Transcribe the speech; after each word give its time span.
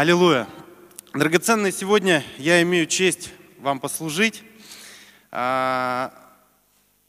Аллилуйя. 0.00 0.46
Драгоценные, 1.12 1.72
сегодня 1.72 2.24
я 2.38 2.62
имею 2.62 2.86
честь 2.86 3.34
вам 3.58 3.78
послужить. 3.78 4.42
А, 5.30 6.10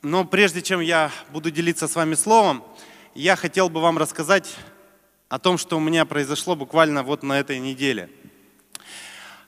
но 0.01 0.25
прежде 0.25 0.61
чем 0.61 0.81
я 0.81 1.09
буду 1.29 1.51
делиться 1.51 1.87
с 1.87 1.95
вами 1.95 2.15
словом, 2.15 2.65
я 3.15 3.37
хотел 3.37 3.69
бы 3.69 3.79
вам 3.79 3.97
рассказать 3.97 4.53
о 5.29 5.39
том, 5.39 5.57
что 5.57 5.77
у 5.77 5.79
меня 5.79 6.03
произошло 6.03 6.57
буквально 6.57 7.01
вот 7.01 7.23
на 7.23 7.39
этой 7.39 7.59
неделе. 7.59 8.09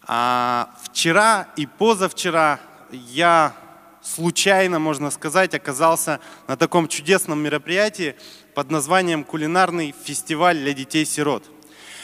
А, 0.04 0.73
вчера 0.86 1.50
и 1.57 1.66
позавчера 1.66 2.62
я 2.94 3.54
случайно, 4.02 4.80
можно 4.80 5.12
сказать, 5.12 5.54
оказался 5.54 6.21
на 6.48 6.55
таком 6.55 6.88
чудесном 6.88 7.40
мероприятии 7.40 8.16
под 8.55 8.71
названием 8.71 9.26
«Кулинарный 9.26 9.94
фестиваль 10.05 10.60
для 10.60 10.71
детей-сирот». 10.71 11.44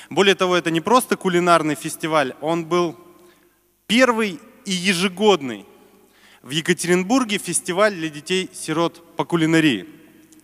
Более 0.10 0.36
того, 0.36 0.56
это 0.56 0.72
не 0.72 0.82
просто 0.82 1.16
кулинарный 1.16 1.76
фестиваль, 1.76 2.34
он 2.42 2.66
был 2.66 2.96
первый 3.88 4.40
и 4.66 4.72
ежегодный 4.72 5.66
в 6.42 6.50
Екатеринбурге 6.50 7.38
фестиваль 7.38 7.94
для 7.94 8.10
детей-сирот 8.10 9.16
по 9.16 9.26
кулинарии. 9.26 9.88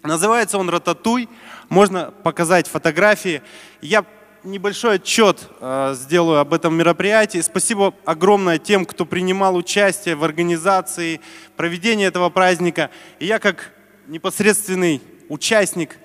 Называется 0.03 0.57
он 0.59 0.69
«Рататуй», 0.69 1.29
можно 1.69 2.11
показать 2.11 2.67
фотографии. 2.67 3.41
Я 3.81 4.05
небольшой 4.43 4.95
отчет 4.95 5.49
э, 5.59 5.95
сделаю 5.95 6.39
об 6.39 6.53
этом 6.53 6.75
мероприятии. 6.75 7.41
Спасибо 7.41 7.93
огромное 8.05 8.59
тем, 8.59 8.85
кто 8.85 9.05
принимал 9.05 9.55
участие 9.55 10.15
в 10.15 10.23
организации 10.23 11.21
проведения 11.55 12.05
этого 12.05 12.29
праздника. 12.29 12.91
И 13.19 13.25
я 13.25 13.39
как 13.39 13.73
непосредственный 14.07 15.01
участник 15.29 15.97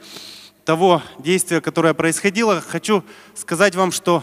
того 0.71 1.03
действия, 1.19 1.61
которое 1.61 1.95
происходило, 1.95 2.61
хочу 2.61 3.03
сказать 3.35 3.75
вам, 3.75 3.91
что 3.91 4.23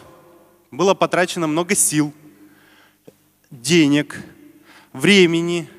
было 0.72 0.94
потрачено 0.94 1.46
много 1.46 1.76
сил, 1.76 2.14
денег, 3.52 4.18
времени 4.94 5.70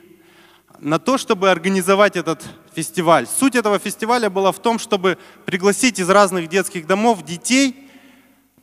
на 0.78 0.98
то, 0.98 1.16
чтобы 1.16 1.50
организовать 1.50 2.16
этот 2.16 2.44
фестиваль. 2.74 3.26
Суть 3.26 3.54
этого 3.54 3.78
фестиваля 3.78 4.28
была 4.28 4.52
в 4.52 4.58
том, 4.58 4.78
чтобы 4.78 5.16
пригласить 5.46 6.00
из 6.00 6.10
разных 6.10 6.50
детских 6.50 6.86
домов 6.86 7.24
детей 7.24 7.88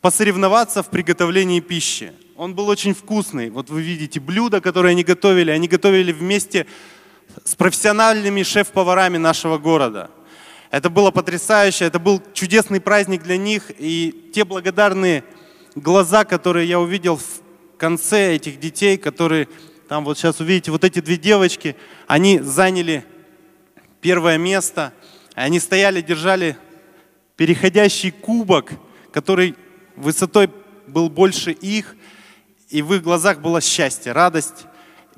посоревноваться 0.00 0.84
в 0.84 0.90
приготовлении 0.90 1.58
пищи. 1.58 2.12
Он 2.36 2.54
был 2.54 2.68
очень 2.68 2.94
вкусный. 2.94 3.50
Вот 3.50 3.68
вы 3.68 3.82
видите 3.82 4.20
блюда, 4.20 4.60
которые 4.60 4.92
они 4.92 5.02
готовили. 5.02 5.50
Они 5.50 5.66
готовили 5.66 6.12
вместе 6.12 6.68
с 7.42 7.56
профессиональными 7.56 8.44
шеф-поварами 8.44 9.16
нашего 9.16 9.58
города– 9.58 10.08
это 10.76 10.90
было 10.90 11.10
потрясающе, 11.10 11.86
это 11.86 11.98
был 11.98 12.22
чудесный 12.34 12.80
праздник 12.80 13.22
для 13.22 13.36
них. 13.38 13.70
И 13.78 14.30
те 14.34 14.44
благодарные 14.44 15.24
глаза, 15.74 16.24
которые 16.24 16.68
я 16.68 16.78
увидел 16.78 17.16
в 17.16 17.40
конце 17.78 18.34
этих 18.34 18.60
детей, 18.60 18.98
которые 18.98 19.48
там 19.88 20.04
вот 20.04 20.18
сейчас 20.18 20.40
увидите, 20.40 20.70
вот 20.70 20.84
эти 20.84 21.00
две 21.00 21.16
девочки, 21.16 21.76
они 22.06 22.40
заняли 22.40 23.04
первое 24.00 24.36
место. 24.36 24.92
Они 25.34 25.60
стояли, 25.60 26.00
держали 26.02 26.58
переходящий 27.36 28.10
кубок, 28.10 28.72
который 29.12 29.54
высотой 29.96 30.50
был 30.86 31.08
больше 31.08 31.52
их, 31.52 31.96
и 32.68 32.82
в 32.82 32.92
их 32.92 33.02
глазах 33.02 33.40
было 33.40 33.60
счастье, 33.60 34.12
радость, 34.12 34.66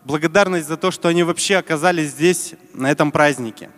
благодарность 0.05 0.69
за 0.69 0.77
то, 0.77 0.91
что 0.91 1.09
они 1.09 1.23
вообще 1.23 1.57
оказались 1.57 2.11
здесь, 2.11 2.55
на 2.75 2.91
этом 2.91 3.11
празднике. 3.11 3.71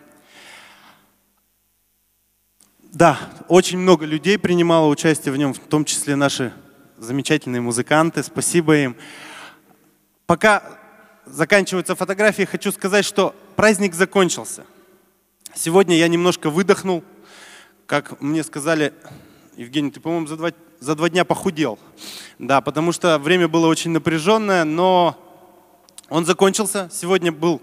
Да, 2.93 3.21
очень 3.47 3.79
много 3.79 4.05
людей 4.05 4.37
принимало 4.37 4.89
участие 4.89 5.33
в 5.33 5.37
нем, 5.37 5.55
в 5.55 5.61
том 5.61 5.85
числе 5.85 6.17
наши 6.17 6.53
замечательные 6.99 7.61
музыканты. 7.61 8.21
Спасибо 8.25 8.77
им. 8.77 8.97
Пока 10.27 10.65
заканчиваются 11.25 11.95
фотографии, 11.95 12.43
хочу 12.43 12.73
сказать, 12.73 13.05
что 13.05 13.33
праздник 13.55 13.95
закончился. 13.95 14.65
Сегодня 15.55 15.97
я 15.97 16.09
немножко 16.09 16.51
выдохнул. 16.51 17.05
Как 17.87 18.21
мне 18.21 18.43
сказали, 18.43 18.93
Евгений, 19.57 19.93
ты, 19.93 20.01
по-моему, 20.01 20.27
за 20.27 20.37
два, 20.37 20.51
за 20.81 20.97
два 20.97 21.09
дня 21.09 21.25
похудел. 21.25 21.79
Да, 22.41 22.61
потому 22.61 22.91
что 22.91 23.21
время 23.21 23.47
было 23.47 23.69
очень 23.69 23.93
напряженное, 23.93 24.65
но 24.65 25.17
он 26.09 26.27
закончился. 26.27 26.91
Сегодня 26.93 27.31
был 27.31 27.63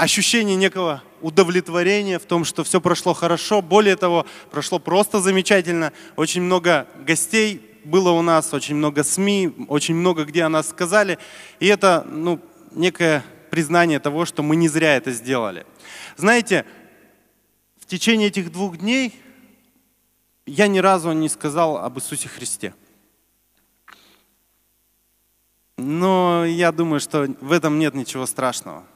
ощущение 0.00 0.56
некого 0.56 1.02
удовлетворения 1.20 2.18
в 2.18 2.24
том, 2.24 2.46
что 2.46 2.64
все 2.64 2.80
прошло 2.80 3.12
хорошо. 3.12 3.60
Более 3.60 3.96
того, 3.96 4.24
прошло 4.50 4.78
просто 4.78 5.20
замечательно. 5.20 5.92
Очень 6.16 6.40
много 6.40 6.86
гостей 7.06 7.60
было 7.84 8.10
у 8.10 8.22
нас, 8.22 8.54
очень 8.54 8.76
много 8.76 9.04
СМИ, 9.04 9.66
очень 9.68 9.94
много 9.94 10.24
где 10.24 10.44
о 10.44 10.48
нас 10.48 10.70
сказали. 10.70 11.18
И 11.58 11.66
это 11.66 12.06
ну, 12.10 12.40
некое 12.70 13.22
признание 13.50 14.00
того, 14.00 14.24
что 14.24 14.42
мы 14.42 14.56
не 14.56 14.68
зря 14.68 14.96
это 14.96 15.12
сделали. 15.12 15.66
Знаете, 16.16 16.64
в 17.78 17.84
течение 17.84 18.28
этих 18.28 18.50
двух 18.50 18.78
дней 18.78 19.14
я 20.46 20.66
ни 20.66 20.78
разу 20.78 21.12
не 21.12 21.28
сказал 21.28 21.76
об 21.76 21.98
Иисусе 21.98 22.28
Христе. 22.28 22.72
Но 25.76 26.46
я 26.46 26.72
думаю, 26.72 27.00
что 27.00 27.26
в 27.42 27.52
этом 27.52 27.78
нет 27.78 27.94
ничего 27.94 28.24
страшного. 28.24 28.86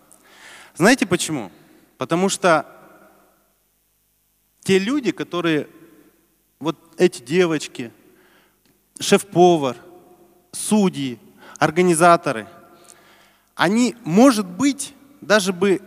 Знаете 0.74 1.06
почему? 1.06 1.52
Потому 1.98 2.28
что 2.28 2.66
те 4.60 4.78
люди, 4.78 5.12
которые, 5.12 5.68
вот 6.58 6.76
эти 6.98 7.22
девочки, 7.22 7.92
шеф-повар, 8.98 9.76
судьи, 10.52 11.18
организаторы, 11.58 12.48
они, 13.54 13.96
может 14.04 14.46
быть, 14.46 14.94
даже 15.20 15.52
бы 15.52 15.80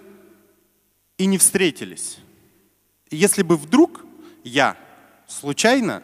и 1.17 1.25
не 1.25 1.37
встретились, 1.37 2.19
если 3.09 3.41
бы 3.43 3.57
вдруг 3.57 4.05
я 4.43 4.77
случайно 5.27 6.01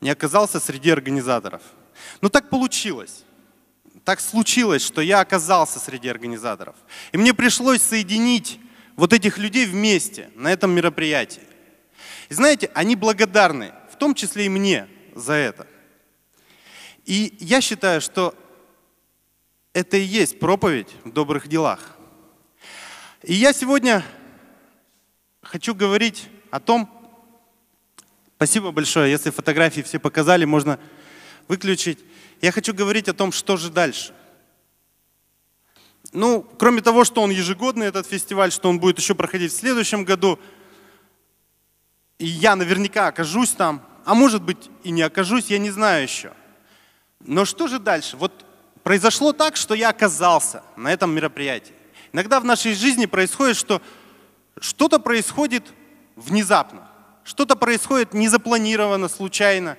не 0.00 0.10
оказался 0.10 0.60
среди 0.60 0.90
организаторов. 0.90 1.62
Но 2.20 2.28
так 2.28 2.50
получилось 2.50 3.24
так 4.10 4.18
случилось, 4.18 4.84
что 4.84 5.02
я 5.02 5.20
оказался 5.20 5.78
среди 5.78 6.08
организаторов. 6.08 6.74
И 7.12 7.16
мне 7.16 7.32
пришлось 7.32 7.80
соединить 7.80 8.58
вот 8.96 9.12
этих 9.12 9.38
людей 9.38 9.66
вместе 9.66 10.30
на 10.34 10.48
этом 10.52 10.72
мероприятии. 10.72 11.44
И 12.28 12.34
знаете, 12.34 12.72
они 12.74 12.96
благодарны, 12.96 13.72
в 13.88 13.94
том 13.94 14.16
числе 14.16 14.46
и 14.46 14.48
мне, 14.48 14.88
за 15.14 15.34
это. 15.34 15.68
И 17.04 17.36
я 17.38 17.60
считаю, 17.60 18.00
что 18.00 18.34
это 19.74 19.96
и 19.96 20.02
есть 20.02 20.40
проповедь 20.40 20.88
в 21.04 21.12
добрых 21.12 21.46
делах. 21.46 21.96
И 23.22 23.34
я 23.34 23.52
сегодня 23.52 24.04
хочу 25.40 25.72
говорить 25.72 26.26
о 26.50 26.58
том, 26.58 26.90
спасибо 28.34 28.72
большое, 28.72 29.12
если 29.12 29.30
фотографии 29.30 29.82
все 29.82 30.00
показали, 30.00 30.44
можно 30.46 30.80
выключить. 31.50 31.98
Я 32.40 32.52
хочу 32.52 32.72
говорить 32.72 33.08
о 33.08 33.12
том, 33.12 33.32
что 33.32 33.56
же 33.56 33.70
дальше. 33.70 34.14
Ну, 36.12 36.42
кроме 36.42 36.80
того, 36.80 37.04
что 37.04 37.22
он 37.22 37.30
ежегодный, 37.30 37.88
этот 37.88 38.06
фестиваль, 38.06 38.52
что 38.52 38.68
он 38.68 38.78
будет 38.78 38.98
еще 38.98 39.16
проходить 39.16 39.52
в 39.52 39.56
следующем 39.56 40.04
году, 40.04 40.38
и 42.18 42.26
я 42.26 42.54
наверняка 42.54 43.08
окажусь 43.08 43.50
там, 43.50 43.84
а 44.04 44.14
может 44.14 44.42
быть 44.42 44.70
и 44.84 44.92
не 44.92 45.02
окажусь, 45.02 45.46
я 45.46 45.58
не 45.58 45.72
знаю 45.72 46.04
еще. 46.04 46.32
Но 47.18 47.44
что 47.44 47.66
же 47.66 47.80
дальше? 47.80 48.16
Вот 48.16 48.32
произошло 48.84 49.32
так, 49.32 49.56
что 49.56 49.74
я 49.74 49.88
оказался 49.88 50.62
на 50.76 50.92
этом 50.92 51.10
мероприятии. 51.12 51.74
Иногда 52.12 52.38
в 52.38 52.44
нашей 52.44 52.74
жизни 52.74 53.06
происходит, 53.06 53.56
что 53.56 53.82
что-то 54.60 55.00
происходит 55.00 55.64
внезапно, 56.14 56.88
что-то 57.24 57.56
происходит 57.56 58.14
незапланированно, 58.14 59.08
случайно. 59.08 59.76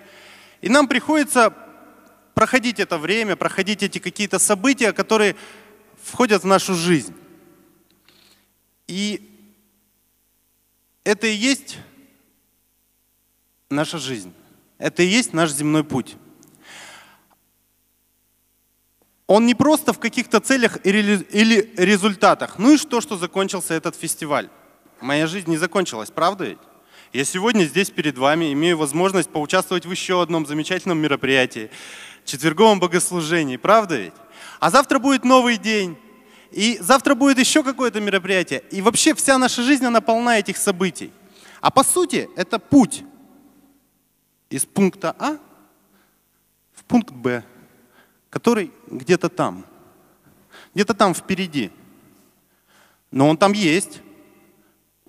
И 0.62 0.70
нам 0.70 0.88
приходится 0.88 1.54
проходить 2.34 2.80
это 2.80 2.98
время, 2.98 3.36
проходить 3.36 3.84
эти 3.84 4.00
какие-то 4.00 4.40
события, 4.40 4.94
которые 4.94 5.36
входят 6.02 6.44
в 6.44 6.48
нашу 6.48 6.76
жизнь. 6.76 7.16
И 8.88 9.28
это 11.04 11.28
и 11.28 11.34
есть 11.34 11.78
наша 13.70 13.98
жизнь. 13.98 14.34
Это 14.78 15.04
и 15.04 15.08
есть 15.08 15.34
наш 15.34 15.52
земной 15.52 15.84
путь. 15.84 16.16
Он 19.28 19.46
не 19.46 19.56
просто 19.56 19.94
в 19.94 20.00
каких-то 20.00 20.40
целях 20.42 20.86
или 20.86 21.74
результатах. 21.78 22.60
Ну 22.60 22.74
и 22.74 22.78
что, 22.78 23.02
что 23.02 23.18
закончился 23.18 23.74
этот 23.74 23.96
фестиваль? 23.96 24.50
Моя 25.00 25.26
жизнь 25.26 25.50
не 25.50 25.58
закончилась, 25.58 26.12
правда 26.12 26.46
ведь? 26.46 26.60
Я 27.14 27.26
сегодня 27.26 27.66
здесь 27.66 27.90
перед 27.90 28.18
вами 28.18 28.54
имею 28.54 28.78
возможность 28.78 29.30
поучаствовать 29.30 29.86
в 29.86 29.92
еще 29.92 30.22
одном 30.22 30.46
замечательном 30.46 30.98
мероприятии, 31.00 31.70
четверговом 32.24 32.80
богослужении, 32.80 33.58
правда 33.58 33.98
ведь? 33.98 34.14
А 34.62 34.70
завтра 34.70 34.98
будет 34.98 35.26
новый 35.26 35.58
день, 35.58 35.98
и 36.52 36.78
завтра 36.80 37.14
будет 37.14 37.38
еще 37.38 37.64
какое-то 37.64 38.00
мероприятие. 38.00 38.64
И 38.72 38.82
вообще 38.82 39.14
вся 39.14 39.38
наша 39.38 39.62
жизнь, 39.62 39.84
она 39.84 40.00
полна 40.00 40.40
этих 40.40 40.56
событий. 40.56 41.12
А 41.60 41.70
по 41.70 41.84
сути, 41.84 42.30
это 42.38 42.60
путь 42.60 43.04
из 44.50 44.66
пункта 44.66 45.14
А 45.20 45.38
в 46.74 46.86
пункт 46.86 47.12
Б, 47.12 47.44
который 48.30 48.72
где-то 48.88 49.28
там, 49.28 49.66
где-то 50.74 50.94
там 50.94 51.14
впереди. 51.14 51.72
Но 53.12 53.28
он 53.28 53.36
там 53.36 53.52
есть. 53.52 54.00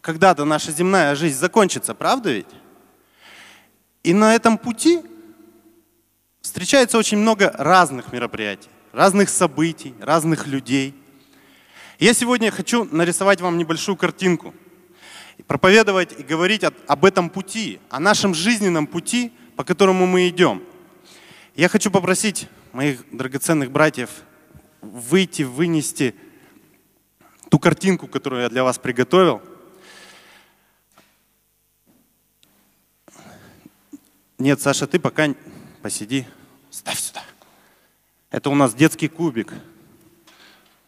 Когда-то 0.03 0.45
наша 0.45 0.73
земная 0.73 1.15
жизнь 1.15 1.39
закончится, 1.39 1.95
правда 1.95 2.33
ведь? 2.33 2.49
И 4.03 4.13
на 4.13 4.35
этом 4.35 4.59
пути 4.59 5.01
встречается 6.41 6.99
очень 6.99 7.19
много 7.19 7.55
разных 7.57 8.13
мероприятий, 8.13 8.69
разных 8.93 9.29
событий, 9.29 9.95
разных 10.01 10.49
людей. 10.49 10.93
Я 12.01 12.15
сегодня 12.15 12.51
хочу 12.51 12.85
нарисовать 12.91 13.41
вам 13.41 13.57
небольшую 13.59 13.97
картинку, 13.97 14.53
проповедовать 15.47 16.19
и 16.19 16.25
говорить 16.25 16.65
об 16.65 17.05
этом 17.05 17.31
пути, 17.31 17.79
о 17.89 18.01
нашем 18.01 18.35
жизненном 18.35 18.89
пути, 18.89 19.33
по 19.55 19.63
которому 19.63 20.05
мы 20.07 20.29
идем. 20.29 20.65
Я 21.55 21.69
хочу 21.69 21.93
попросить 21.93 22.49
моих 22.73 23.05
драгоценных 23.13 23.71
братьев 23.71 24.11
выйти, 24.81 25.43
вынести 25.43 26.17
ту 27.51 27.61
картинку, 27.61 28.09
которую 28.09 28.43
я 28.43 28.49
для 28.49 28.65
вас 28.65 28.79
приготовил. 28.79 29.41
Нет, 34.43 34.61
Саша, 34.61 34.89
ты 34.89 34.99
пока 34.99 35.33
посиди. 35.83 36.27
Ставь 36.69 36.99
сюда. 36.99 37.23
Это 38.29 38.50
у 38.50 38.56
нас 38.56 38.75
детский 38.75 39.06
кубик. 39.06 39.55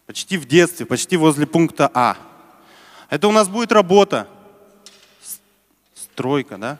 Почти 0.05 0.35
в 0.37 0.45
детстве, 0.45 0.85
почти 0.85 1.15
возле 1.15 1.47
пункта 1.47 1.89
А. 1.93 2.17
Это 3.09 3.29
у 3.29 3.31
нас 3.31 3.47
будет 3.47 3.71
работа. 3.71 4.27
Стройка, 5.93 6.57
да? 6.57 6.79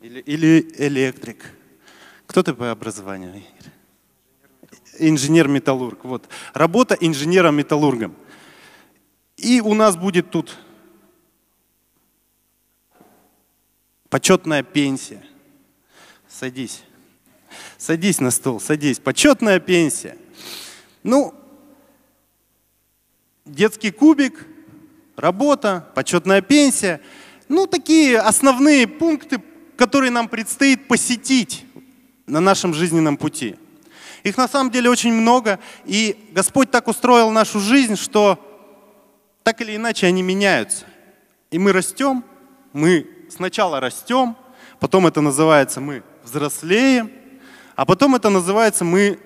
Или, 0.00 0.18
или 0.18 0.74
электрик. 0.78 1.48
Кто 2.26 2.42
ты 2.42 2.52
по 2.52 2.72
образованию? 2.72 3.44
Инженер-металлург. 4.98 6.04
Вот. 6.06 6.28
Работа 6.54 6.96
инженером-металлургом. 7.00 8.16
И 9.36 9.60
у 9.60 9.74
нас 9.74 9.96
будет 9.96 10.32
тут 10.32 10.58
почетная 14.14 14.62
пенсия. 14.62 15.20
Садись. 16.28 16.84
Садись 17.76 18.20
на 18.20 18.30
стол, 18.30 18.60
садись. 18.60 19.00
Почетная 19.00 19.58
пенсия. 19.58 20.16
Ну, 21.02 21.34
детский 23.44 23.90
кубик, 23.90 24.46
работа, 25.16 25.90
почетная 25.96 26.42
пенсия. 26.42 27.00
Ну, 27.48 27.66
такие 27.66 28.20
основные 28.20 28.86
пункты, 28.86 29.42
которые 29.74 30.12
нам 30.12 30.28
предстоит 30.28 30.86
посетить 30.86 31.66
на 32.26 32.38
нашем 32.38 32.72
жизненном 32.72 33.16
пути. 33.16 33.56
Их 34.22 34.36
на 34.36 34.46
самом 34.46 34.70
деле 34.70 34.90
очень 34.90 35.12
много, 35.12 35.58
и 35.86 36.28
Господь 36.30 36.70
так 36.70 36.86
устроил 36.86 37.32
нашу 37.32 37.58
жизнь, 37.58 37.96
что 37.96 38.38
так 39.42 39.60
или 39.60 39.74
иначе 39.74 40.06
они 40.06 40.22
меняются. 40.22 40.84
И 41.50 41.58
мы 41.58 41.72
растем, 41.72 42.22
мы 42.72 43.13
сначала 43.34 43.80
растем, 43.80 44.36
потом 44.80 45.06
это 45.06 45.20
называется 45.20 45.80
мы 45.80 46.02
взрослеем, 46.22 47.10
а 47.76 47.84
потом 47.84 48.14
это 48.14 48.30
называется 48.30 48.84
мы 48.84 49.18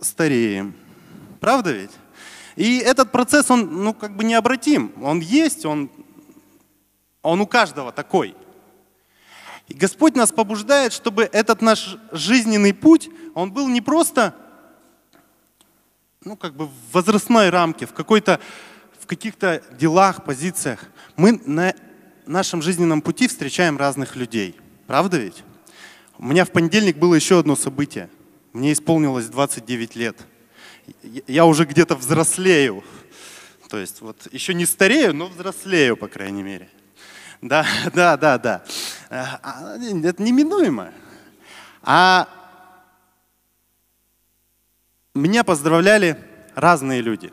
стареем. 0.00 0.74
Правда 1.40 1.72
ведь? 1.72 1.92
И 2.56 2.78
этот 2.78 3.12
процесс, 3.12 3.50
он 3.50 3.84
ну, 3.84 3.94
как 3.94 4.16
бы 4.16 4.24
необратим. 4.24 4.92
Он 5.02 5.20
есть, 5.20 5.66
он, 5.66 5.90
он 7.22 7.40
у 7.40 7.46
каждого 7.46 7.92
такой– 7.92 8.34
и 9.68 9.74
Господь 9.74 10.14
нас 10.14 10.30
побуждает, 10.30 10.92
чтобы 10.92 11.28
этот 11.32 11.60
наш 11.60 11.96
жизненный 12.12 12.72
путь, 12.72 13.10
он 13.34 13.50
был 13.50 13.68
не 13.68 13.80
просто 13.80 14.34
ну, 16.22 16.36
как 16.36 16.54
бы 16.54 16.66
в 16.66 16.72
возрастной 16.92 17.50
рамке, 17.50 17.86
в, 17.86 17.92
какой-то, 17.92 18.40
в 18.98 19.06
каких-то 19.06 19.62
делах, 19.72 20.24
позициях. 20.24 20.84
Мы 21.16 21.40
на 21.44 21.74
нашем 22.26 22.62
жизненном 22.62 23.02
пути 23.02 23.28
встречаем 23.28 23.76
разных 23.76 24.16
людей. 24.16 24.56
Правда 24.86 25.18
ведь? 25.18 25.44
У 26.18 26.24
меня 26.24 26.44
в 26.44 26.50
понедельник 26.50 26.96
было 26.96 27.14
еще 27.14 27.38
одно 27.38 27.56
событие. 27.56 28.08
Мне 28.52 28.72
исполнилось 28.72 29.26
29 29.26 29.96
лет. 29.96 30.16
Я 31.26 31.46
уже 31.46 31.64
где-то 31.64 31.94
взрослею. 31.94 32.82
То 33.68 33.78
есть 33.78 34.00
вот 34.00 34.28
еще 34.32 34.54
не 34.54 34.66
старею, 34.66 35.14
но 35.14 35.26
взрослею, 35.26 35.96
по 35.96 36.08
крайней 36.08 36.42
мере. 36.42 36.68
Да, 37.42 37.66
да, 37.94 38.16
да, 38.16 38.38
да. 38.38 38.64
Э, 39.10 39.24
а, 39.42 39.76
это 39.76 40.22
неминуемо. 40.22 40.92
А 41.82 42.28
меня 45.14 45.44
поздравляли 45.44 46.18
разные 46.54 47.00
люди. 47.00 47.32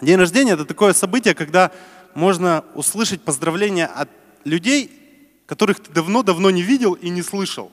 День 0.00 0.16
рождения– 0.16 0.52
это 0.54 0.64
такое 0.64 0.94
событие, 0.94 1.34
когда 1.34 1.70
можно 2.14 2.64
услышать 2.74 3.22
поздравления 3.22 3.86
от 3.86 4.08
людей, 4.44 4.90
которых 5.46 5.80
ты 5.80 5.92
давно-давно 5.92 6.50
не 6.50 6.62
видел 6.62 6.94
и 6.94 7.08
не 7.08 7.22
слышал. 7.22 7.72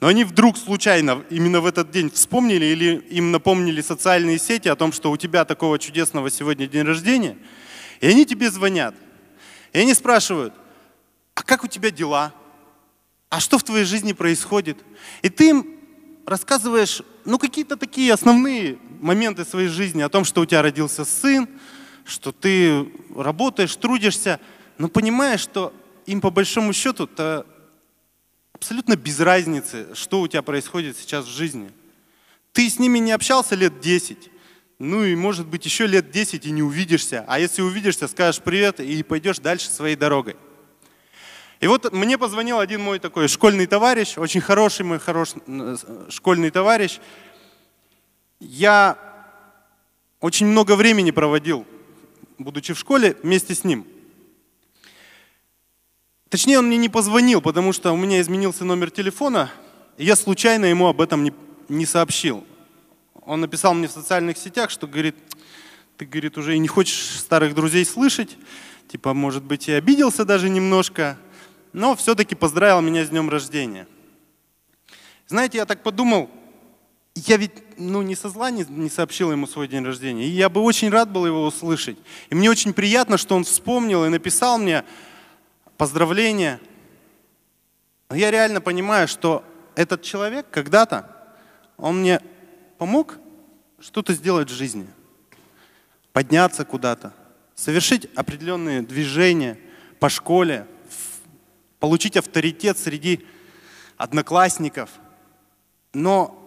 Но 0.00 0.08
они 0.08 0.24
вдруг 0.24 0.58
случайно 0.58 1.24
именно 1.30 1.60
в 1.60 1.66
этот 1.66 1.90
день 1.90 2.10
вспомнили 2.10 2.66
или 2.66 2.96
им 3.10 3.32
напомнили 3.32 3.80
социальные 3.80 4.38
сети 4.38 4.68
о 4.68 4.76
том, 4.76 4.92
что 4.92 5.10
у 5.10 5.16
тебя 5.16 5.44
такого 5.44 5.78
чудесного 5.78 6.30
сегодня 6.30 6.66
день 6.66 6.82
рождения, 6.82 7.36
и 8.00 8.06
они 8.06 8.26
тебе 8.26 8.50
звонят. 8.50 8.94
И 9.72 9.78
они 9.78 9.94
спрашивают, 9.94 10.54
а 11.34 11.42
как 11.42 11.64
у 11.64 11.68
тебя 11.68 11.90
дела? 11.90 12.32
А 13.28 13.40
что 13.40 13.58
в 13.58 13.64
твоей 13.64 13.84
жизни 13.84 14.12
происходит? 14.12 14.78
И 15.22 15.28
ты 15.28 15.50
им 15.50 15.66
рассказываешь, 16.26 17.02
ну, 17.24 17.38
какие-то 17.38 17.76
такие 17.76 18.12
основные 18.12 18.78
моменты 19.00 19.44
своей 19.44 19.68
жизни 19.68 20.02
о 20.02 20.08
том, 20.08 20.24
что 20.24 20.40
у 20.40 20.46
тебя 20.46 20.62
родился 20.62 21.04
сын, 21.04 21.48
что 22.04 22.32
ты 22.32 22.90
работаешь, 23.16 23.74
трудишься, 23.76 24.40
но 24.78 24.88
понимаешь, 24.88 25.40
что 25.40 25.72
им 26.06 26.20
по 26.20 26.30
большому 26.30 26.72
счету 26.72 27.06
то 27.06 27.46
абсолютно 28.52 28.96
без 28.96 29.20
разницы, 29.20 29.94
что 29.94 30.20
у 30.20 30.28
тебя 30.28 30.42
происходит 30.42 30.96
сейчас 30.96 31.26
в 31.26 31.30
жизни. 31.30 31.70
Ты 32.52 32.68
с 32.68 32.78
ними 32.78 32.98
не 32.98 33.12
общался 33.12 33.54
лет 33.54 33.80
10, 33.80 34.30
ну 34.78 35.04
и 35.04 35.14
может 35.16 35.46
быть 35.46 35.64
еще 35.64 35.86
лет 35.86 36.10
10 36.10 36.46
и 36.46 36.50
не 36.50 36.62
увидишься. 36.62 37.24
А 37.26 37.38
если 37.38 37.62
увидишься, 37.62 38.06
скажешь 38.08 38.40
привет 38.40 38.80
и 38.80 39.02
пойдешь 39.02 39.38
дальше 39.38 39.68
своей 39.70 39.96
дорогой. 39.96 40.36
И 41.60 41.66
вот 41.66 41.92
мне 41.92 42.18
позвонил 42.18 42.58
один 42.58 42.82
мой 42.82 42.98
такой 42.98 43.28
школьный 43.28 43.66
товарищ, 43.66 44.18
очень 44.18 44.40
хороший 44.40 44.84
мой 44.84 44.98
хорош, 44.98 45.30
школьный 46.10 46.50
товарищ. 46.50 46.98
Я 48.40 48.98
очень 50.20 50.46
много 50.46 50.76
времени 50.76 51.10
проводил, 51.10 51.66
будучи 52.38 52.72
в 52.72 52.78
школе, 52.78 53.16
вместе 53.22 53.54
с 53.54 53.64
ним. 53.64 53.86
Точнее, 56.28 56.58
он 56.58 56.66
мне 56.66 56.76
не 56.76 56.88
позвонил, 56.88 57.40
потому 57.40 57.72
что 57.72 57.92
у 57.92 57.96
меня 57.96 58.20
изменился 58.20 58.64
номер 58.64 58.90
телефона, 58.90 59.50
и 59.96 60.04
я 60.04 60.16
случайно 60.16 60.64
ему 60.64 60.88
об 60.88 61.00
этом 61.00 61.22
не, 61.22 61.32
не 61.68 61.86
сообщил. 61.86 62.44
Он 63.22 63.40
написал 63.40 63.74
мне 63.74 63.86
в 63.86 63.92
социальных 63.92 64.36
сетях, 64.36 64.70
что 64.70 64.86
говорит, 64.86 65.16
ты, 65.96 66.06
говорит, 66.06 66.36
уже 66.36 66.56
и 66.56 66.58
не 66.58 66.68
хочешь 66.68 67.18
старых 67.20 67.54
друзей 67.54 67.84
слышать, 67.84 68.36
типа, 68.88 69.14
может 69.14 69.44
быть, 69.44 69.68
и 69.68 69.72
обиделся 69.72 70.24
даже 70.24 70.48
немножко, 70.48 71.16
но 71.72 71.94
все-таки 71.94 72.34
поздравил 72.34 72.80
меня 72.80 73.04
с 73.04 73.10
днем 73.10 73.30
рождения. 73.30 73.86
Знаете, 75.28 75.58
я 75.58 75.66
так 75.66 75.82
подумал, 75.82 76.30
я 77.14 77.36
ведь 77.36 77.63
ну, 77.76 78.02
не 78.02 78.14
со 78.14 78.28
зла 78.28 78.50
не, 78.50 78.64
не 78.68 78.88
сообщил 78.88 79.32
ему 79.32 79.46
свой 79.46 79.68
день 79.68 79.84
рождения, 79.84 80.24
и 80.24 80.30
я 80.30 80.48
бы 80.48 80.60
очень 80.60 80.90
рад 80.90 81.10
был 81.10 81.26
его 81.26 81.44
услышать. 81.44 81.96
И 82.30 82.34
мне 82.34 82.50
очень 82.50 82.72
приятно, 82.72 83.16
что 83.18 83.36
он 83.36 83.44
вспомнил 83.44 84.04
и 84.04 84.08
написал 84.08 84.58
мне 84.58 84.84
поздравления. 85.76 86.60
Но 88.10 88.16
я 88.16 88.30
реально 88.30 88.60
понимаю, 88.60 89.08
что 89.08 89.44
этот 89.74 90.02
человек 90.02 90.46
когда-то, 90.50 91.10
он 91.76 92.00
мне 92.00 92.20
помог 92.78 93.18
что-то 93.80 94.12
сделать 94.14 94.50
в 94.50 94.54
жизни, 94.54 94.86
подняться 96.12 96.64
куда-то, 96.64 97.12
совершить 97.54 98.08
определенные 98.14 98.82
движения 98.82 99.58
по 99.98 100.08
школе, 100.08 100.66
получить 101.80 102.16
авторитет 102.16 102.78
среди 102.78 103.26
одноклассников. 103.96 104.90
Но 105.92 106.40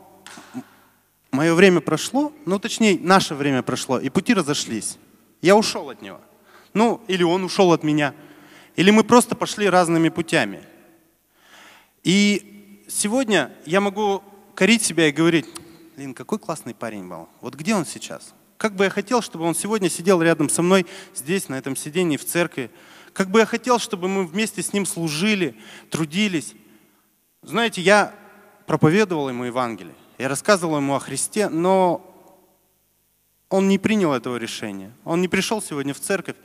мое 1.37 1.53
время 1.53 1.81
прошло, 1.81 2.33
ну 2.47 2.57
точнее, 2.57 2.97
наше 2.99 3.35
время 3.35 3.61
прошло, 3.61 3.99
и 3.99 4.09
пути 4.09 4.33
разошлись. 4.33 4.97
Я 5.39 5.55
ушел 5.55 5.91
от 5.91 6.01
него. 6.01 6.19
Ну, 6.73 6.99
или 7.07 7.21
он 7.21 7.43
ушел 7.43 7.71
от 7.73 7.83
меня. 7.83 8.15
Или 8.75 8.89
мы 8.89 9.03
просто 9.03 9.35
пошли 9.35 9.69
разными 9.69 10.09
путями. 10.09 10.63
И 12.03 12.83
сегодня 12.87 13.51
я 13.67 13.81
могу 13.81 14.23
корить 14.55 14.81
себя 14.81 15.09
и 15.09 15.11
говорить, 15.11 15.45
Лин, 15.95 16.15
какой 16.15 16.39
классный 16.39 16.73
парень 16.73 17.07
был. 17.07 17.29
Вот 17.41 17.53
где 17.53 17.75
он 17.75 17.85
сейчас? 17.85 18.33
Как 18.57 18.75
бы 18.75 18.85
я 18.85 18.89
хотел, 18.89 19.21
чтобы 19.21 19.45
он 19.45 19.53
сегодня 19.53 19.89
сидел 19.89 20.23
рядом 20.23 20.49
со 20.49 20.63
мной 20.63 20.87
здесь, 21.13 21.49
на 21.49 21.55
этом 21.55 21.75
сидении 21.75 22.17
в 22.17 22.25
церкви, 22.25 22.71
как 23.13 23.29
бы 23.29 23.41
я 23.41 23.45
хотел, 23.45 23.77
чтобы 23.77 24.07
мы 24.07 24.25
вместе 24.25 24.63
с 24.63 24.73
ним 24.73 24.87
служили, 24.87 25.55
трудились. 25.91 26.55
Знаете, 27.43 27.81
я 27.81 28.15
проповедовал 28.65 29.29
ему 29.29 29.43
Евангелие, 29.43 29.93
я 30.17 30.27
рассказывал 30.27 30.77
ему 30.77 30.95
о 30.95 30.99
Христе, 30.99 31.49
но 31.49 32.01
он 33.49 33.67
не 33.67 33.77
принял 33.77 34.13
этого 34.13 34.37
решения. 34.37 34.91
Он 35.05 35.21
не 35.21 35.27
пришел 35.27 35.61
сегодня 35.61 35.93
в 35.93 35.99
церковь, 35.99 36.35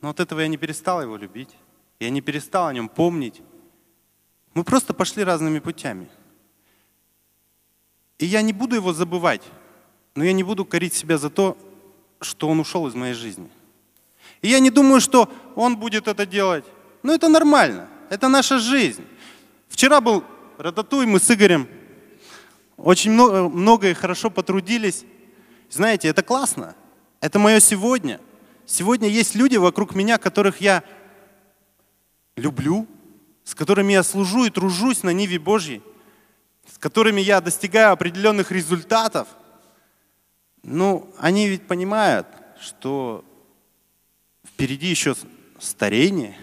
но 0.00 0.10
от 0.10 0.20
этого 0.20 0.40
я 0.40 0.48
не 0.48 0.56
перестал 0.56 1.02
его 1.02 1.16
любить. 1.16 1.50
Я 2.00 2.10
не 2.10 2.20
перестал 2.20 2.66
о 2.66 2.74
нем 2.74 2.88
помнить. 2.88 3.40
Мы 4.52 4.62
просто 4.62 4.92
пошли 4.94 5.24
разными 5.24 5.58
путями. 5.58 6.08
И 8.18 8.26
я 8.26 8.42
не 8.42 8.52
буду 8.52 8.76
его 8.76 8.92
забывать, 8.92 9.42
но 10.14 10.24
я 10.24 10.32
не 10.32 10.44
буду 10.44 10.64
корить 10.64 10.94
себя 10.94 11.18
за 11.18 11.30
то, 11.30 11.56
что 12.20 12.48
он 12.48 12.60
ушел 12.60 12.86
из 12.86 12.94
моей 12.94 13.14
жизни. 13.14 13.50
И 14.42 14.48
я 14.48 14.60
не 14.60 14.70
думаю, 14.70 15.00
что 15.00 15.32
он 15.56 15.76
будет 15.76 16.06
это 16.06 16.26
делать. 16.26 16.64
Но 17.02 17.12
это 17.12 17.28
нормально. 17.28 17.88
Это 18.10 18.28
наша 18.28 18.58
жизнь. 18.58 19.04
Вчера 19.68 20.00
был 20.00 20.22
Рататуй, 20.56 21.06
мы 21.06 21.18
с 21.18 21.30
Игорем 21.30 21.66
очень 22.76 23.12
много, 23.12 23.48
много 23.48 23.90
и 23.90 23.94
хорошо 23.94 24.30
потрудились. 24.30 25.04
Знаете, 25.70 26.08
это 26.08 26.22
классно. 26.22 26.74
Это 27.20 27.38
мое 27.38 27.60
сегодня. 27.60 28.20
Сегодня 28.66 29.08
есть 29.08 29.34
люди 29.34 29.56
вокруг 29.56 29.94
меня, 29.94 30.18
которых 30.18 30.60
я 30.60 30.82
люблю, 32.36 32.86
с 33.44 33.54
которыми 33.54 33.92
я 33.92 34.02
служу 34.02 34.44
и 34.44 34.50
тружусь 34.50 35.02
на 35.02 35.10
Ниве 35.10 35.38
Божьей, 35.38 35.82
с 36.72 36.78
которыми 36.78 37.20
я 37.20 37.40
достигаю 37.40 37.92
определенных 37.92 38.50
результатов. 38.50 39.28
Ну, 40.62 41.12
они 41.18 41.48
ведь 41.48 41.66
понимают, 41.66 42.26
что 42.60 43.24
впереди 44.46 44.88
еще 44.88 45.14
старение. 45.58 46.36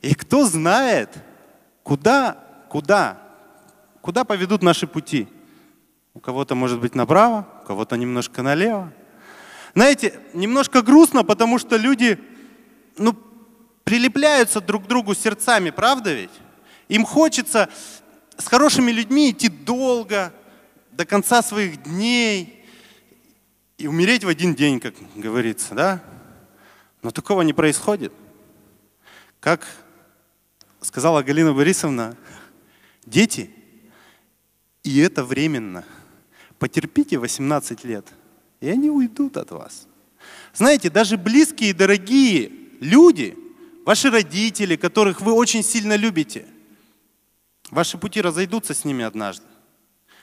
И 0.00 0.14
кто 0.14 0.46
знает, 0.46 1.10
куда, 1.82 2.38
куда, 2.68 3.18
куда 4.00 4.24
поведут 4.24 4.62
наши 4.62 4.86
пути. 4.86 5.28
У 6.18 6.20
кого-то 6.20 6.56
может 6.56 6.80
быть 6.80 6.96
направо, 6.96 7.46
у 7.62 7.66
кого-то 7.68 7.94
немножко 7.94 8.42
налево. 8.42 8.92
Знаете, 9.72 10.18
немножко 10.34 10.82
грустно, 10.82 11.22
потому 11.22 11.60
что 11.60 11.76
люди, 11.76 12.18
ну, 12.96 13.16
прилепляются 13.84 14.60
друг 14.60 14.82
к 14.82 14.86
другу 14.88 15.14
сердцами, 15.14 15.70
правда 15.70 16.12
ведь? 16.12 16.32
Им 16.88 17.04
хочется 17.04 17.68
с 18.36 18.48
хорошими 18.48 18.90
людьми 18.90 19.30
идти 19.30 19.48
долго, 19.48 20.32
до 20.90 21.06
конца 21.06 21.40
своих 21.40 21.84
дней 21.84 22.64
и 23.76 23.86
умереть 23.86 24.24
в 24.24 24.28
один 24.28 24.56
день, 24.56 24.80
как 24.80 24.94
говорится, 25.14 25.76
да? 25.76 26.02
Но 27.00 27.12
такого 27.12 27.42
не 27.42 27.52
происходит. 27.52 28.12
Как 29.38 29.64
сказала 30.80 31.22
Галина 31.22 31.54
Борисовна, 31.54 32.16
дети, 33.06 33.52
и 34.82 34.98
это 34.98 35.22
временно. 35.22 35.84
Потерпите 36.58 37.18
18 37.18 37.84
лет, 37.84 38.06
и 38.60 38.68
они 38.68 38.90
уйдут 38.90 39.36
от 39.36 39.50
вас. 39.50 39.86
Знаете, 40.52 40.90
даже 40.90 41.16
близкие 41.16 41.70
и 41.70 41.74
дорогие 41.74 42.50
люди– 42.80 43.36
ваши 43.88 44.10
родители, 44.10 44.76
которых 44.76 45.22
вы 45.22 45.32
очень 45.32 45.62
сильно 45.62 45.96
любите, 45.96 46.44
ваши 47.70 47.96
пути 47.96 48.20
разойдутся 48.20 48.74
с 48.74 48.84
ними 48.84 49.02
однажды. 49.02 49.46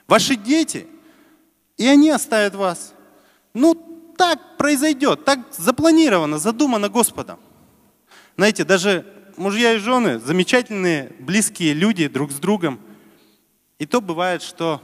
Ваши 0.08 0.36
дети, 0.36 0.86
и 1.76 1.88
они 1.88 2.12
оставят 2.12 2.54
вас. 2.54 2.94
Ну, 3.56 3.74
так 4.20 4.58
произойдет, 4.58 5.26
так 5.26 5.40
запланировано, 5.52 6.38
задумано 6.38 6.90
Господом. 6.90 7.40
Знаете, 8.38 8.66
даже 8.66 9.04
мужья 9.36 9.74
и 9.74 9.80
жены, 9.80 10.20
замечательные, 10.20 11.14
близкие 11.20 11.74
люди 11.74 12.08
друг 12.08 12.32
с 12.32 12.36
другом. 12.36 12.80
И 13.80 13.88
то 13.88 14.00
бывает, 14.00 14.44
что 14.44 14.80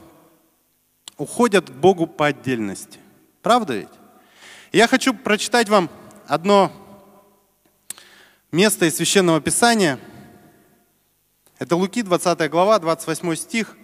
уходят 1.18 1.70
к 1.70 1.74
Богу 1.74 2.08
по 2.08 2.28
отдельности. 2.28 3.00
Правда 3.42 3.76
ведь? 3.76 3.90
Я 4.72 4.88
хочу 4.88 5.14
прочитать 5.14 5.70
вам 5.70 5.90
одно 6.28 6.72
место 8.52 8.86
из 8.86 8.96
Священного 8.96 9.42
Писания. 9.42 10.00
Это 11.60 11.76
Луки, 11.76 12.02
20 12.02 12.50
глава, 12.50 12.80
28 12.80 13.36
стих. 13.36 13.76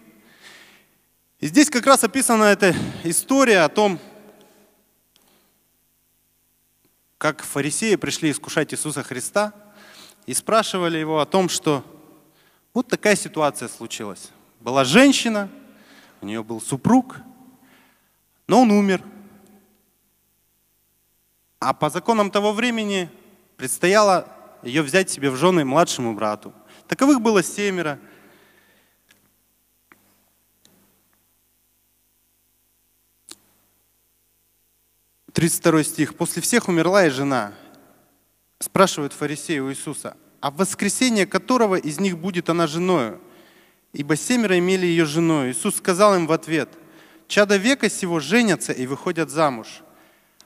И 1.40 1.48
здесь 1.48 1.70
как 1.70 1.86
раз 1.86 2.04
описана 2.04 2.46
эта 2.46 2.76
история 3.04 3.62
о 3.62 3.70
том, 3.70 4.00
как 7.18 7.44
фарисеи 7.44 7.96
пришли 7.96 8.32
искушать 8.32 8.74
Иисуса 8.74 9.04
Христа 9.04 9.54
и 10.26 10.34
спрашивали 10.34 10.98
его 10.98 11.20
о 11.20 11.26
том, 11.26 11.50
что 11.50 11.84
вот 12.74 12.88
такая 12.88 13.16
ситуация 13.16 13.68
случилась. 13.68 14.30
Была 14.60 14.84
женщина, 14.84 15.50
у 16.22 16.26
нее 16.26 16.44
был 16.44 16.60
супруг, 16.62 17.18
но 18.48 18.62
он 18.62 18.72
умер. 18.72 19.04
А 21.60 21.74
по 21.74 21.90
законам 21.90 22.32
того 22.32 22.54
времени 22.54 23.10
предстояло 23.56 24.28
ее 24.64 24.82
взять 24.82 25.10
себе 25.10 25.30
в 25.30 25.36
жены 25.36 25.66
младшему 25.66 26.14
брату. 26.14 26.54
Таковых 26.88 27.22
было 27.22 27.44
семеро. 27.44 28.00
Тридцать 35.34 35.60
второй 35.60 35.84
стих. 35.84 36.16
«После 36.16 36.42
всех 36.42 36.68
умерла 36.68 37.06
и 37.06 37.10
жена». 37.10 37.54
Спрашивают 38.60 39.14
фарисеи 39.14 39.60
у 39.60 39.70
Иисуса, 39.70 40.18
«А 40.42 40.50
в 40.50 40.56
воскресенье 40.56 41.28
которого 41.28 41.76
из 41.76 42.00
них 42.00 42.18
будет 42.18 42.50
она 42.50 42.66
женою?» 42.66 43.22
Ибо 43.98 44.16
семеро 44.16 44.60
имели 44.60 44.86
ее 44.86 45.06
женой. 45.06 45.50
Иисус 45.50 45.78
сказал 45.78 46.16
им 46.16 46.28
в 46.28 46.32
ответ, 46.32 46.70
«Чада 47.28 47.58
века 47.58 47.90
сего 47.90 48.20
женятся 48.20 48.72
и 48.72 48.86
выходят 48.86 49.32
замуж, 49.32 49.82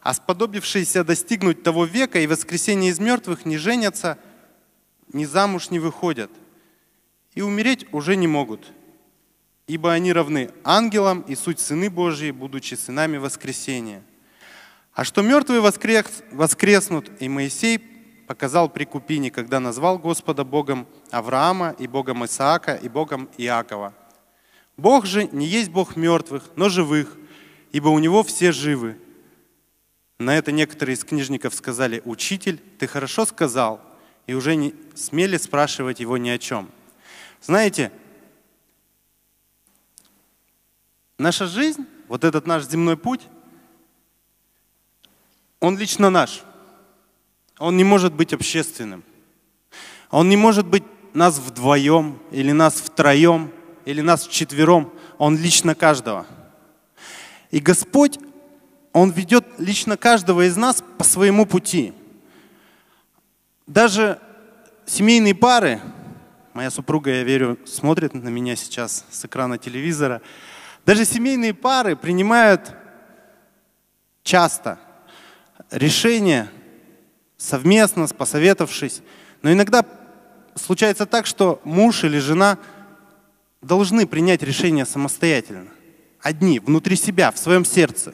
а 0.02 0.14
сподобившиеся 0.14 1.04
достигнуть 1.04 1.62
того 1.62 1.84
века 1.84 2.22
и 2.22 2.28
воскресения 2.28 2.92
из 2.92 3.00
мертвых 3.00 3.46
не 3.46 3.58
женятся, 3.58 4.18
ни 5.12 5.26
замуж 5.26 5.70
не 5.70 5.80
выходят, 5.80 6.32
и 7.34 7.42
умереть 7.42 7.86
уже 7.92 8.16
не 8.16 8.26
могут, 8.26 8.72
ибо 9.68 9.92
они 9.92 10.14
равны 10.14 10.52
ангелам 10.64 11.20
и 11.20 11.36
суть 11.36 11.60
сыны 11.60 11.90
Божьи, 11.90 12.32
будучи 12.32 12.76
сынами 12.76 13.18
воскресения. 13.18 14.02
А 14.94 15.04
что 15.04 15.22
мертвые 15.24 15.60
воскрес, 15.60 16.24
воскреснут, 16.32 17.12
и 17.20 17.28
Моисей 17.28 17.80
показал 18.32 18.70
при 18.70 18.86
Купине, 18.86 19.30
когда 19.30 19.60
назвал 19.60 20.00
Господа 20.00 20.46
Богом 20.46 20.88
Авраама 21.10 21.76
и 21.78 21.86
Богом 21.86 22.24
Исаака 22.24 22.76
и 22.76 22.88
Богом 22.88 23.28
Иакова. 23.38 23.94
Бог 24.78 25.06
же 25.06 25.28
не 25.34 25.46
есть 25.46 25.70
Бог 25.70 25.98
мертвых, 25.98 26.50
но 26.56 26.70
живых, 26.70 27.18
ибо 27.74 27.90
у 27.90 28.00
Него 28.00 28.24
все 28.24 28.54
живы. 28.54 28.98
На 30.18 30.38
это 30.38 30.54
некоторые 30.54 30.96
из 30.96 31.04
книжников 31.04 31.54
сказали, 31.54 32.02
«Учитель, 32.06 32.62
ты 32.80 32.88
хорошо 32.88 33.26
сказал», 33.26 33.82
и 34.28 34.34
уже 34.34 34.56
не 34.56 34.76
смели 34.96 35.36
спрашивать 35.36 36.00
его 36.00 36.16
ни 36.16 36.30
о 36.30 36.38
чем. 36.38 36.72
Знаете, 37.42 37.92
наша 41.18 41.48
жизнь, 41.48 41.86
вот 42.08 42.24
этот 42.24 42.48
наш 42.48 42.64
земной 42.64 42.96
путь, 42.96 43.28
он 45.60 45.78
лично 45.78 46.10
наш. 46.10 46.44
Он 47.62 47.78
не 47.78 47.84
может 47.84 48.14
быть 48.14 48.34
общественным. 48.34 49.04
Он 50.10 50.28
не 50.30 50.36
может 50.36 50.66
быть 50.66 50.84
нас 51.14 51.38
вдвоем, 51.38 52.18
или 52.32 52.52
нас 52.52 52.74
втроем, 52.74 53.52
или 53.86 54.02
нас 54.02 54.26
вчетвером. 54.26 54.92
Он 55.20 55.38
лично 55.38 55.76
каждого. 55.76 56.26
И 57.52 57.60
Господь 57.60 58.18
он 58.94 59.12
ведет 59.12 59.46
лично 59.60 59.96
каждого 59.96 60.48
из 60.48 60.58
нас 60.58 60.84
по 60.98 61.04
своему 61.04 61.46
пути. 61.46 61.94
Даже 63.68 64.20
семейные 64.88 65.36
пары, 65.36 65.82
моя 66.56 66.72
супруга, 66.72 67.12
я 67.12 67.24
верю, 67.24 67.60
смотрит 67.68 68.16
на 68.16 68.30
меня 68.30 68.56
сейчас 68.56 69.06
с 69.12 69.24
экрана 69.24 69.60
телевизора, 69.60 70.24
даже 70.84 71.06
семейные 71.06 71.54
пары 71.54 71.96
принимают 71.96 72.74
часто 74.24 74.80
решения 75.70 76.50
совместно, 77.42 78.08
посоветовавшись. 78.08 79.02
Но 79.42 79.52
иногда 79.52 79.84
случается 80.56 81.06
так, 81.06 81.26
что 81.26 81.60
муж 81.64 82.04
или 82.04 82.20
жена 82.20 82.60
должны 83.62 84.06
принять 84.06 84.44
решение 84.44 84.86
самостоятельно, 84.86 85.68
одни, 86.22 86.60
внутри 86.60 86.96
себя, 86.96 87.32
в 87.32 87.38
своем 87.38 87.66
сердце 87.66 88.14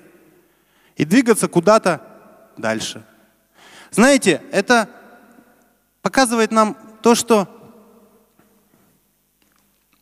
и 0.96 1.04
двигаться 1.04 1.48
куда-то 1.48 2.02
дальше. 2.58 3.06
Знаете, 3.92 4.42
это 4.52 4.90
показывает 6.02 6.52
нам 6.52 6.78
то, 7.02 7.14
что 7.14 7.54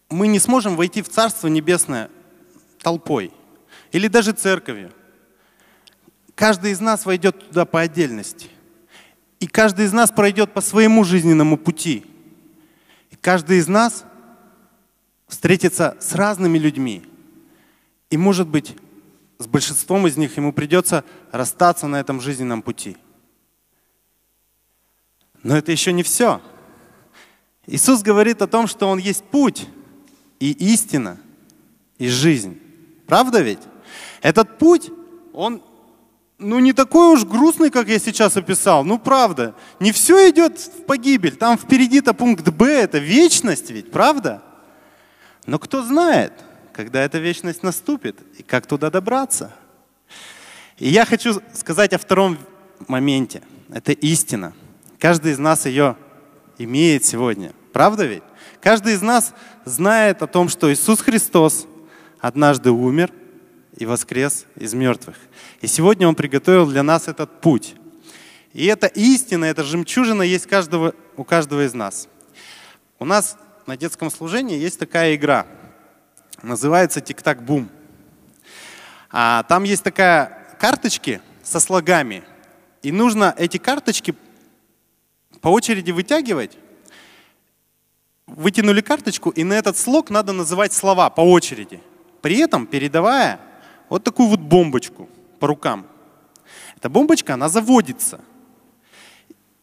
мы 0.10 0.28
не 0.28 0.40
сможем 0.40 0.76
войти 0.76 1.02
в 1.02 1.10
Царство 1.10 1.48
Небесное 1.48 2.10
толпой 2.80 3.34
или 3.92 4.08
даже 4.08 4.34
церковью. 4.34 4.94
Каждый 6.36 6.72
из 6.72 6.80
нас 6.80 7.06
войдет 7.06 7.48
туда 7.48 7.66
по 7.66 7.82
отдельности. 7.82 8.50
И 9.40 9.48
каждый 9.48 9.86
из 9.86 9.94
нас 9.94 10.12
пройдет 10.12 10.54
по 10.54 10.62
своему 10.62 11.04
жизненному 11.04 11.58
пути. 11.58 12.06
И 13.12 13.16
каждый 13.16 13.58
из 13.58 13.68
нас 13.68 14.06
встретиться 15.28 15.98
с 16.00 16.14
разными 16.14 16.58
людьми. 16.58 17.04
И, 18.10 18.18
может 18.18 18.48
быть, 18.48 18.76
с 19.40 19.48
большинством 19.48 20.08
из 20.08 20.18
них 20.18 20.38
ему 20.38 20.54
придется 20.54 21.04
расстаться 21.32 21.88
на 21.88 22.00
этом 22.00 22.22
жизненном 22.22 22.62
пути. 22.62 22.98
Но 25.44 25.56
это 25.56 25.72
еще 25.72 25.92
не 25.92 26.04
все. 26.04 26.42
Иисус 27.68 28.02
говорит 28.02 28.42
о 28.42 28.48
том, 28.48 28.68
что 28.68 28.88
Он 28.88 28.98
есть 28.98 29.24
путь 29.24 29.68
и 30.40 30.52
истина, 30.52 31.18
и 31.98 32.08
жизнь. 32.08 32.60
Правда 33.08 33.42
ведь? 33.42 33.60
Этот 34.22 34.58
путь, 34.58 34.90
он 35.34 35.62
ну 36.38 36.60
не 36.60 36.74
такой 36.74 37.14
уж 37.14 37.24
грустный, 37.24 37.70
как 37.70 37.88
я 37.88 38.00
сейчас 38.00 38.36
описал. 38.36 38.84
Ну 38.84 39.00
правда, 39.00 39.56
не 39.80 39.92
все 39.92 40.30
идет 40.30 40.60
в 40.60 40.84
погибель. 40.84 41.36
Там 41.36 41.58
впереди-то 41.58 42.14
пункт 42.14 42.48
Б, 42.50 42.68
это 42.68 42.98
вечность 42.98 43.70
ведь, 43.70 43.92
правда? 43.92 44.42
Но 45.46 45.60
кто 45.60 45.84
знает, 45.84 46.34
когда 46.74 47.02
эта 47.02 47.20
вечность 47.20 47.64
наступит 47.64 48.18
и 48.38 48.44
как 48.44 48.68
туда 48.68 48.90
добраться. 48.90 49.54
И 50.78 50.90
я 50.90 51.06
хочу 51.06 51.42
сказать 51.54 51.94
о 51.94 51.98
втором 51.98 52.38
моменте. 52.88 53.42
Это 53.70 53.94
истина. 53.94 54.54
Каждый 55.00 55.32
из 55.32 55.40
нас 55.40 55.66
ее 55.66 55.96
имеет 56.58 57.06
сегодня. 57.06 57.54
Правда 57.72 58.06
ведь? 58.06 58.24
Каждый 58.62 58.94
из 58.94 59.02
нас 59.02 59.34
знает 59.64 60.22
о 60.22 60.28
том, 60.28 60.50
что 60.50 60.72
Иисус 60.74 61.00
Христос 61.00 61.66
однажды 62.20 62.72
умер 62.72 63.12
и 63.78 63.86
воскрес 63.86 64.46
из 64.56 64.74
мертвых. 64.74 65.18
И 65.62 65.68
сегодня 65.68 66.08
Он 66.08 66.16
приготовил 66.16 66.68
для 66.68 66.84
нас 66.84 67.08
этот 67.08 67.42
путь. 67.42 67.76
И 68.54 68.66
эта 68.66 68.88
истина, 68.88 69.46
эта 69.46 69.64
жемчужина 69.64 70.22
есть 70.22 70.48
каждого, 70.48 70.94
у 71.18 71.24
каждого 71.24 71.66
из 71.66 71.74
нас. 71.74 72.08
У 73.00 73.06
нас 73.06 73.38
на 73.66 73.76
детском 73.76 74.10
служении 74.10 74.58
есть 74.58 74.80
такая 74.80 75.16
игра. 75.16 75.46
Называется 76.42 77.02
«Тик-так-бум». 77.02 77.70
А, 79.12 79.44
там 79.44 79.64
есть 79.64 79.84
такая 79.84 80.56
карточки 80.60 81.22
со 81.44 81.60
слогами. 81.60 82.24
И 82.82 82.92
нужно 82.92 83.34
эти 83.38 83.58
карточки 83.58 84.16
по 85.42 85.50
очереди 85.50 85.92
вытягивать. 85.92 86.58
Вытянули 88.28 88.82
карточку, 88.82 89.30
и 89.30 89.44
на 89.44 89.54
этот 89.54 89.78
слог 89.78 90.10
надо 90.10 90.32
называть 90.32 90.74
слова 90.74 91.10
по 91.10 91.22
очереди. 91.22 91.82
При 92.22 92.38
этом 92.38 92.66
передавая 92.68 93.40
вот 93.96 94.04
такую 94.04 94.28
вот 94.28 94.42
бомбочку 94.42 95.08
по 95.40 95.48
рукам. 95.48 95.88
Эта 96.76 96.90
бомбочка, 96.90 97.36
она 97.36 97.48
заводится. 97.48 98.20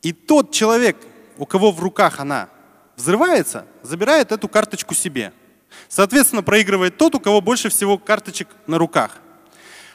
И 0.01 0.15
тот 0.15 0.53
человек, 0.53 0.97
у 1.37 1.45
кого 1.45 1.71
в 1.71 1.79
руках 1.81 2.19
она 2.19 2.49
взрывается, 2.97 3.67
забирает 3.83 4.33
эту 4.33 4.49
карточку 4.49 4.95
себе. 4.95 5.35
Соответственно, 5.87 6.43
проигрывает 6.43 6.97
тот, 6.97 7.15
у 7.15 7.21
кого 7.21 7.43
больше 7.43 7.69
всего 7.69 7.99
карточек 7.99 8.49
на 8.67 8.79
руках. 8.79 9.19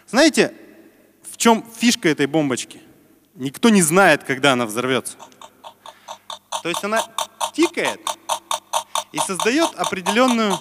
Знаете, 0.08 0.54
в 1.32 1.36
чем 1.38 1.66
фишка 1.76 2.08
этой 2.08 2.28
бомбочки? 2.28 2.80
Никто 3.34 3.70
не 3.70 3.82
знает, 3.82 4.24
когда 4.24 4.52
она 4.52 4.68
взорвется. 4.68 5.18
То 6.62 6.70
есть 6.70 6.84
она 6.84 7.02
тикает 7.56 8.00
и 9.12 9.18
создает 9.18 9.74
определенную 9.74 10.60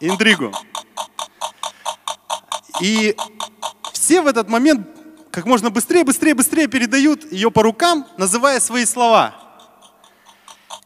интригу. 0.00 0.52
И 2.80 3.16
все 3.92 4.22
в 4.22 4.26
этот 4.26 4.48
момент 4.48 4.86
как 5.30 5.44
можно 5.46 5.70
быстрее, 5.70 6.04
быстрее, 6.04 6.34
быстрее 6.34 6.66
передают 6.66 7.30
ее 7.30 7.50
по 7.50 7.62
рукам, 7.62 8.06
называя 8.16 8.58
свои 8.58 8.84
слова. 8.84 9.34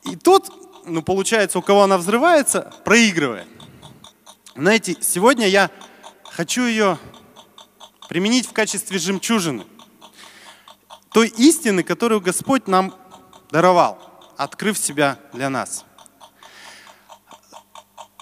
И 0.05 0.17
тот, 0.17 0.51
ну 0.85 1.03
получается, 1.03 1.59
у 1.59 1.63
кого 1.63 1.83
она 1.83 1.97
взрывается, 1.97 2.73
проигрывает. 2.85 3.49
Знаете, 4.55 4.97
сегодня 5.01 5.49
я 5.49 5.71
хочу 6.25 6.67
ее 6.67 6.99
применить 8.09 8.47
в 8.47 8.53
качестве 8.53 8.99
жемчужины. 8.99 9.65
Той 11.11 11.29
истины, 11.29 11.83
которую 11.83 12.21
Господь 12.21 12.67
нам 12.67 12.95
даровал, 13.51 13.99
открыв 14.37 14.77
себя 14.77 15.19
для 15.33 15.49
нас. 15.49 15.85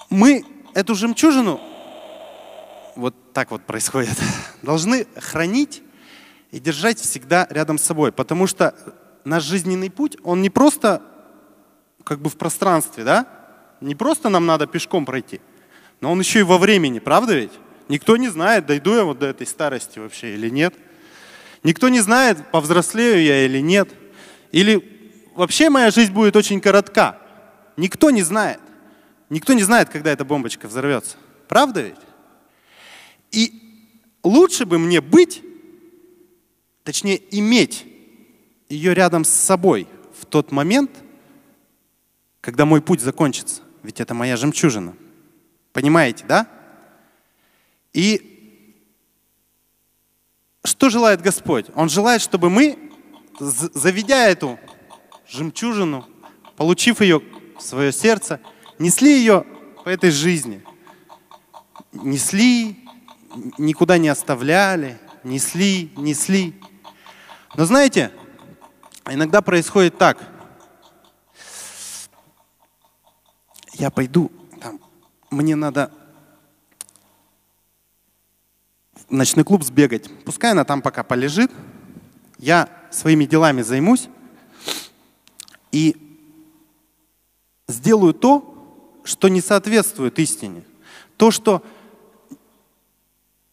Мы 0.09 0.45
эту 0.73 0.95
жемчужину, 0.95 1.59
вот 2.95 3.33
так 3.33 3.51
вот 3.51 3.63
происходит, 3.63 4.17
должны 4.61 5.07
хранить 5.17 5.83
и 6.51 6.59
держать 6.59 6.99
всегда 6.99 7.47
рядом 7.49 7.77
с 7.77 7.83
собой, 7.83 8.11
потому 8.11 8.47
что 8.47 8.75
наш 9.25 9.43
жизненный 9.43 9.89
путь, 9.89 10.17
он 10.23 10.41
не 10.41 10.49
просто 10.49 11.01
как 12.03 12.19
бы 12.19 12.29
в 12.29 12.37
пространстве, 12.37 13.03
да? 13.03 13.27
Не 13.81 13.95
просто 13.95 14.29
нам 14.29 14.45
надо 14.45 14.67
пешком 14.67 15.05
пройти, 15.05 15.41
но 16.01 16.11
он 16.11 16.19
еще 16.19 16.39
и 16.39 16.43
во 16.43 16.57
времени, 16.57 16.99
правда 16.99 17.35
ведь? 17.35 17.53
Никто 17.89 18.17
не 18.17 18.29
знает, 18.29 18.65
дойду 18.65 18.95
я 18.95 19.03
вот 19.03 19.19
до 19.19 19.27
этой 19.27 19.45
старости 19.45 19.99
вообще 19.99 20.35
или 20.35 20.49
нет. 20.49 20.73
Никто 21.63 21.89
не 21.89 21.99
знает, 21.99 22.37
повзрослею 22.51 23.23
я 23.23 23.45
или 23.45 23.59
нет. 23.59 23.89
Или 24.51 25.29
вообще 25.35 25.69
моя 25.69 25.91
жизнь 25.91 26.13
будет 26.13 26.35
очень 26.35 26.61
коротка. 26.61 27.17
Никто 27.77 28.09
не 28.09 28.21
знает. 28.21 28.59
Никто 29.29 29.53
не 29.53 29.63
знает, 29.63 29.89
когда 29.89 30.11
эта 30.11 30.25
бомбочка 30.25 30.67
взорвется. 30.67 31.17
Правда 31.47 31.81
ведь? 31.81 31.99
И 33.33 33.51
лучше 34.23 34.65
бы 34.65 34.79
мне 34.79 35.01
быть, 35.01 35.43
точнее 36.83 37.21
иметь 37.37 37.85
ее 38.69 38.93
рядом 38.93 39.25
с 39.25 39.29
собой 39.29 39.87
в 40.17 40.25
тот 40.25 40.51
момент, 40.51 40.91
когда 42.39 42.65
мой 42.65 42.81
путь 42.81 43.01
закончится. 43.01 43.63
Ведь 43.81 43.99
это 43.99 44.13
моя 44.13 44.37
жемчужина. 44.37 44.95
Понимаете, 45.73 46.25
да? 46.27 46.47
И 47.91 48.29
что 50.63 50.89
желает 50.89 51.21
Господь? 51.21 51.65
Он 51.75 51.89
желает, 51.89 52.21
чтобы 52.21 52.49
мы, 52.49 52.91
заведя 53.39 54.27
эту 54.27 54.59
жемчужину, 55.27 56.07
получив 56.55 57.01
ее 57.01 57.21
в 57.57 57.61
свое 57.61 57.91
сердце, 57.91 58.39
несли 58.77 59.17
ее 59.17 59.45
по 59.83 59.89
этой 59.89 60.11
жизни. 60.11 60.63
Несли, 61.91 62.82
никуда 63.57 63.97
не 63.97 64.09
оставляли, 64.09 64.99
несли, 65.23 65.91
несли. 65.95 66.59
Но 67.55 67.65
знаете, 67.65 68.11
иногда 69.09 69.41
происходит 69.41 69.97
так. 69.97 70.17
Я 73.73 73.89
пойду, 73.89 74.31
там, 74.61 74.79
мне 75.31 75.55
надо 75.55 75.91
в 79.07 79.11
ночной 79.11 79.43
клуб 79.43 79.63
сбегать. 79.63 80.09
Пускай 80.23 80.51
она 80.51 80.63
там 80.63 80.81
пока 80.81 81.03
полежит. 81.03 81.51
Я 82.37 82.69
своими 82.91 83.25
делами 83.25 83.61
займусь 83.61 84.09
и 85.71 85.97
сделаю 87.67 88.13
то, 88.13 89.01
что 89.03 89.27
не 89.27 89.41
соответствует 89.41 90.19
истине, 90.19 90.63
то, 91.17 91.31
что 91.31 91.63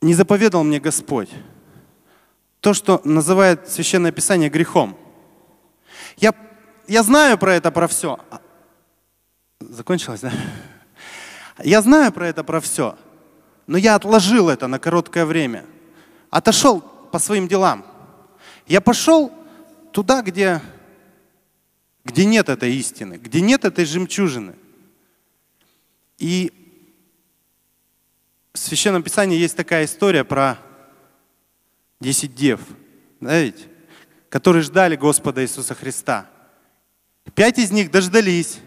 не 0.00 0.14
заповедал 0.14 0.64
мне 0.64 0.80
Господь, 0.80 1.30
то, 2.60 2.74
что 2.74 3.00
называет 3.04 3.68
Священное 3.68 4.12
Писание 4.12 4.50
грехом. 4.50 4.96
Я, 6.16 6.34
я 6.88 7.02
знаю 7.02 7.38
про 7.38 7.54
это, 7.54 7.70
про 7.70 7.86
все. 7.88 8.18
А, 8.30 8.40
закончилось, 9.60 10.20
да? 10.20 10.32
Я 11.62 11.82
знаю 11.82 12.12
про 12.12 12.28
это, 12.28 12.42
про 12.44 12.60
все, 12.60 12.96
но 13.66 13.76
я 13.76 13.94
отложил 13.94 14.48
это 14.48 14.66
на 14.66 14.78
короткое 14.78 15.26
время. 15.26 15.66
Отошел 16.30 16.80
по 16.80 17.18
своим 17.18 17.48
делам. 17.48 17.84
Я 18.66 18.80
пошел 18.80 19.32
туда, 19.92 20.22
где, 20.22 20.62
где 22.04 22.24
нет 22.24 22.48
этой 22.48 22.74
истины, 22.74 23.14
где 23.14 23.40
нет 23.40 23.64
этой 23.64 23.84
жемчужины. 23.84 24.54
И 26.18 26.59
Священном 28.60 29.02
Писании 29.02 29.38
есть 29.38 29.56
такая 29.56 29.84
история 29.84 30.24
про 30.24 30.58
10 32.00 32.34
дев, 32.34 32.60
да 33.20 33.44
которые 34.28 34.62
ждали 34.62 34.96
Господа 34.96 35.42
Иисуса 35.42 35.74
Христа. 35.74 36.26
Пять 37.34 37.58
из 37.58 37.72
них 37.72 37.90
дождались, 37.90 38.60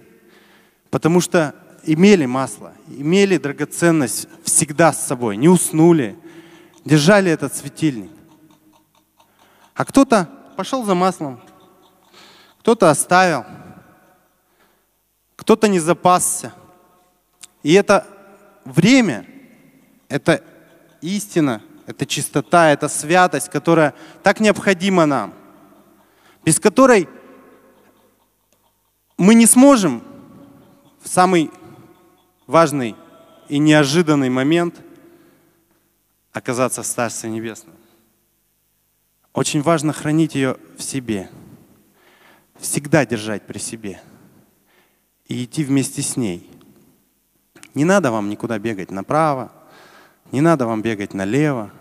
потому 0.89 1.21
что 1.21 1.55
имели 1.83 2.25
масло, 2.25 2.73
имели 2.87 3.37
драгоценность 3.37 4.27
всегда 4.43 4.91
с 4.91 5.05
собой, 5.05 5.37
не 5.37 5.47
уснули, 5.47 6.17
держали 6.83 7.31
этот 7.31 7.55
светильник. 7.55 8.11
А 9.73 9.85
кто-то 9.85 10.29
пошел 10.57 10.83
за 10.83 10.95
маслом, 10.95 11.41
кто-то 12.59 12.89
оставил, 12.89 13.45
кто-то 15.35 15.67
не 15.67 15.79
запасся– 15.79 16.53
и 17.63 17.73
это 17.73 18.05
время, 18.65 19.25
это 20.13 20.43
истина, 21.01 21.63
это 21.87 22.05
чистота, 22.05 22.69
это 22.69 22.87
святость, 22.87 23.49
которая 23.49 23.95
так 24.21 24.39
необходима 24.39 25.07
нам, 25.07 25.33
без 26.45 26.59
которой 26.59 27.09
мы 29.17 29.33
не 29.33 29.47
сможем 29.47 30.03
в 31.01 31.07
самый 31.07 31.49
важный 32.45 32.95
и 33.49 33.57
неожиданный 33.57 34.29
момент 34.29 34.81
оказаться 36.31 36.83
в 36.83 36.85
Царстве 36.85 37.31
Небесном. 37.31 37.75
Очень 39.33 39.63
важно 39.63 39.93
хранить 39.93 40.35
ее 40.35 40.57
в 40.77 40.83
себе, 40.83 41.31
всегда 42.59 43.03
держать 43.03 43.47
при 43.47 43.57
себе 43.57 43.99
и 45.25 45.43
идти 45.43 45.63
вместе 45.63 46.03
с 46.03 46.17
ней. 46.17 46.47
Не 47.73 47.83
надо 47.83 48.11
вам 48.11 48.29
никуда 48.29 48.59
бегать 48.59 48.91
направо, 48.91 49.51
не 50.33 50.41
надо 50.41 50.65
вам 50.65 50.81
бегать 50.81 51.13
налево. 51.13 51.71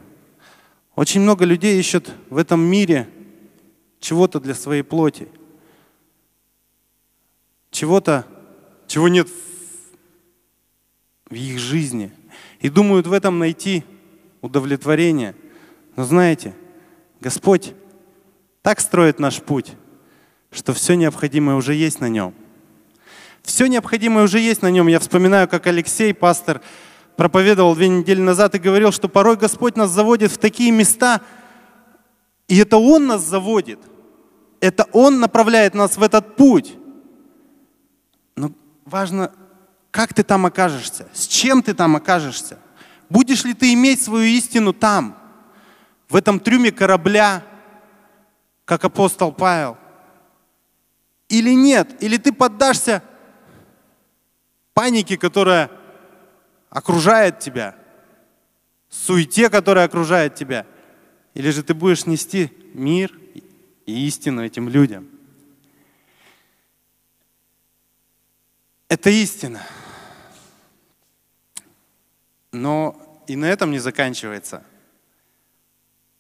Очень 0.94 1.22
много 1.22 1.46
людей 1.46 1.80
ищут 1.80 2.12
в 2.28 2.36
этом 2.36 2.60
мире 2.60 3.08
чего-то 3.98 4.40
для 4.40 4.54
своей 4.54 4.82
плоти, 4.82 5.26
чего-то, 7.70 8.26
чего 8.86 9.08
нет 9.08 9.26
в 11.30 11.34
их 11.34 11.58
жизни. 11.58 12.12
И 12.60 12.68
думают 12.68 13.06
в 13.06 13.14
этом 13.14 13.38
найти 13.38 13.84
удовлетворение. 14.42 15.34
Но 15.96 16.04
знаете, 16.04 16.54
Господь 17.20 17.72
так 18.60 18.80
строит 18.80 19.18
наш 19.18 19.40
путь, 19.40 19.72
что 20.50 20.74
все 20.74 20.92
необходимое 20.94 21.56
уже 21.56 21.74
есть 21.74 22.00
на 22.00 22.10
нем. 22.10 22.34
Все 23.42 23.66
необходимое 23.66 24.24
уже 24.24 24.40
есть 24.40 24.60
на 24.60 24.70
нем. 24.70 24.88
Я 24.88 24.98
вспоминаю, 24.98 25.48
как 25.48 25.66
Алексей, 25.66 26.12
пастор, 26.12 26.60
проповедовал 27.16 27.75
две 27.75 27.88
недели 27.88 28.20
назад 28.20 28.55
и 28.55 28.59
говорил, 28.59 28.92
что 28.92 29.09
порой 29.09 29.37
Господь 29.37 29.77
нас 29.77 29.90
заводит 29.90 30.33
в 30.33 30.38
такие 30.38 30.70
места, 30.70 31.20
и 32.48 32.59
это 32.59 32.77
Он 32.77 33.07
нас 33.07 33.22
заводит. 33.22 33.81
Это 34.61 34.87
Он 34.92 35.20
направляет 35.20 35.75
нас 35.75 35.96
в 35.96 36.03
этот 36.03 36.37
путь. 36.37 36.77
Но 38.37 38.53
важно 38.85 39.33
как 39.92 40.14
ты 40.14 40.22
там 40.22 40.46
окажешься? 40.46 41.07
С 41.12 41.27
чем 41.27 41.62
ты 41.62 41.75
там 41.75 41.94
окажешься? 41.96 42.59
Будешь 43.11 43.44
ли 43.44 43.53
ты 43.53 43.75
иметь 43.75 44.03
свою 44.03 44.25
истину 44.25 44.72
там, 44.72 45.18
в 46.09 46.16
этом 46.16 46.40
трюме 46.40 46.72
корабля, 46.72 47.42
как 48.64 48.85
апостол 48.85 49.33
Павел? 49.33 49.77
Или 51.29 51.55
нет? 51.55 52.03
Или 52.03 52.16
ты 52.16 52.33
поддашься 52.33 53.03
панике, 54.72 55.18
которая 55.18 55.70
окружает 56.72 57.38
тебя, 57.38 57.76
суете, 58.88 59.50
которая 59.50 59.85
окружает 59.85 60.35
тебя? 60.35 60.66
Или 61.35 61.50
же 61.50 61.62
ты 61.62 61.74
будешь 61.74 62.06
нести 62.06 62.50
мир 62.72 63.12
и 63.85 64.06
истину 64.06 64.42
этим 64.42 64.68
людям? 64.70 65.06
Это 68.88 69.11
истина. 69.11 69.62
Но 72.52 73.22
и 73.26 73.37
на 73.37 73.46
этом 73.46 73.70
не 73.70 73.78
заканчивается 73.78 74.64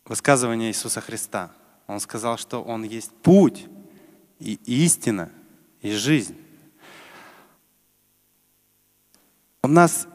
высказывание 0.04 0.70
Иисуса 0.70 1.00
Христа. 1.00 1.50
Он 1.86 1.98
сказал, 1.98 2.36
что 2.36 2.62
Он 2.62 2.84
есть 2.84 3.10
путь 3.22 3.66
и 4.38 4.58
истина 4.66 5.30
и 5.80 5.92
жизнь. 5.92 6.38
У 9.62 9.68
нас 9.68 10.08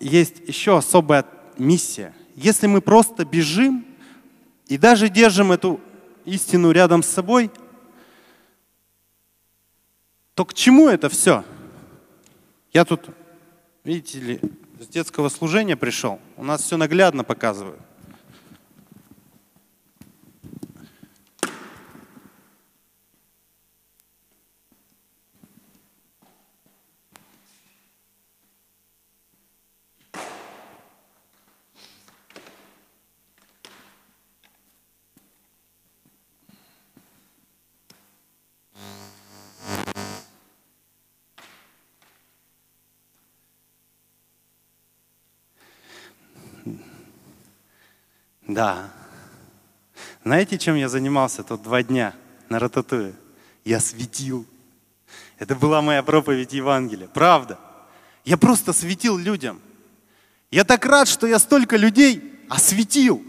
есть 0.00 0.48
еще 0.48 0.76
особая 0.76 1.26
миссия. 1.58 2.14
Если 2.34 2.66
мы 2.66 2.80
просто 2.80 3.24
бежим 3.24 3.84
и 4.66 4.78
даже 4.78 5.08
держим 5.08 5.52
эту 5.52 5.80
истину 6.24 6.70
рядом 6.70 7.02
с 7.02 7.08
собой, 7.08 7.50
то 10.34 10.44
к 10.44 10.54
чему 10.54 10.88
это 10.88 11.08
все? 11.08 11.44
Я 12.72 12.84
тут, 12.84 13.10
видите 13.84 14.20
ли, 14.20 14.40
с 14.80 14.86
детского 14.86 15.28
служения 15.28 15.76
пришел. 15.76 16.18
У 16.36 16.44
нас 16.44 16.62
все 16.62 16.76
наглядно 16.78 17.24
показывают. 17.24 17.80
Да. 48.54 48.90
Знаете, 50.24 50.58
чем 50.58 50.74
я 50.74 50.88
занимался 50.88 51.44
тут 51.44 51.62
два 51.62 51.82
дня 51.84 52.14
на 52.48 52.58
Рататуе? 52.58 53.14
Я 53.64 53.78
светил. 53.78 54.44
Это 55.38 55.54
была 55.54 55.80
моя 55.82 56.02
проповедь 56.02 56.52
Евангелия. 56.52 57.06
Правда. 57.06 57.58
Я 58.24 58.36
просто 58.36 58.72
светил 58.72 59.16
людям. 59.16 59.60
Я 60.50 60.64
так 60.64 60.84
рад, 60.84 61.06
что 61.06 61.28
я 61.28 61.38
столько 61.38 61.76
людей 61.76 62.40
осветил 62.48 63.22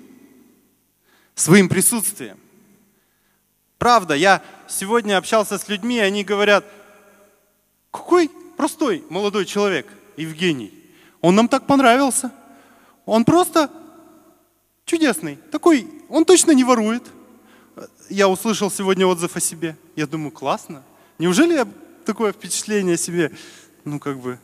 своим 1.35 1.69
присутствием. 1.69 2.39
Правда, 3.77 4.15
я 4.15 4.41
сегодня 4.67 5.17
общался 5.17 5.59
с 5.59 5.67
людьми, 5.67 5.97
и 5.97 5.99
они 5.99 6.23
говорят, 6.23 6.65
какой 7.91 8.29
простой 8.57 9.03
молодой 9.09 9.45
человек, 9.45 9.87
Евгений. 10.17 10.73
Он 11.21 11.35
нам 11.35 11.47
так 11.47 11.67
понравился. 11.67 12.31
Он 13.05 13.23
просто 13.23 13.69
чудесный. 14.91 15.37
Такой, 15.51 15.87
он 16.09 16.25
точно 16.25 16.51
не 16.51 16.65
ворует. 16.65 17.03
Я 18.09 18.27
услышал 18.27 18.69
сегодня 18.69 19.07
отзыв 19.07 19.37
о 19.37 19.39
себе. 19.39 19.77
Я 19.95 20.05
думаю, 20.05 20.31
классно. 20.31 20.83
Неужели 21.17 21.53
я 21.53 21.65
такое 22.05 22.33
впечатление 22.33 22.95
о 22.95 22.97
себе, 22.97 23.31
ну 23.85 23.99
как 23.99 24.19
бы, 24.19 24.37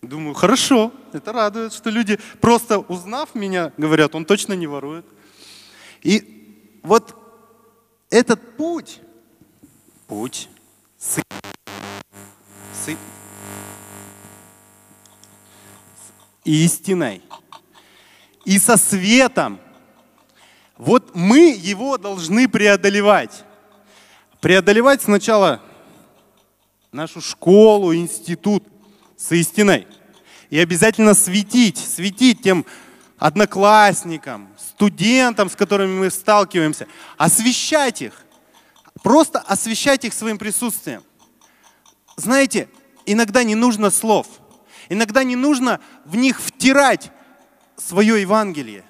думаю, 0.00 0.32
хорошо, 0.32 0.90
это 1.12 1.34
радует, 1.34 1.74
что 1.74 1.90
люди 1.90 2.18
просто 2.40 2.78
узнав 2.78 3.34
меня, 3.34 3.74
говорят, 3.76 4.14
он 4.14 4.24
точно 4.24 4.54
не 4.54 4.66
ворует. 4.66 5.04
И 6.02 6.80
вот 6.82 7.14
этот 8.08 8.56
путь, 8.56 9.00
путь 10.06 10.48
с, 10.96 11.20
с 12.72 12.96
истиной, 16.44 17.20
и 18.44 18.58
со 18.58 18.76
светом. 18.76 19.60
Вот 20.76 21.14
мы 21.14 21.50
его 21.50 21.98
должны 21.98 22.48
преодолевать. 22.48 23.44
Преодолевать 24.40 25.02
сначала 25.02 25.60
нашу 26.92 27.20
школу, 27.20 27.94
институт 27.94 28.64
с 29.16 29.30
истиной. 29.32 29.86
И 30.48 30.58
обязательно 30.58 31.14
светить, 31.14 31.78
светить 31.78 32.42
тем 32.42 32.64
одноклассникам, 33.18 34.48
студентам, 34.58 35.50
с 35.50 35.56
которыми 35.56 35.98
мы 35.98 36.10
сталкиваемся. 36.10 36.88
Освещать 37.18 38.02
их. 38.02 38.24
Просто 39.02 39.38
освещать 39.38 40.04
их 40.04 40.14
своим 40.14 40.38
присутствием. 40.38 41.02
Знаете, 42.16 42.68
иногда 43.06 43.44
не 43.44 43.54
нужно 43.54 43.90
слов. 43.90 44.26
Иногда 44.88 45.22
не 45.22 45.36
нужно 45.36 45.80
в 46.04 46.16
них 46.16 46.40
втирать 46.40 47.12
свое 47.80 48.20
Евангелие, 48.20 48.84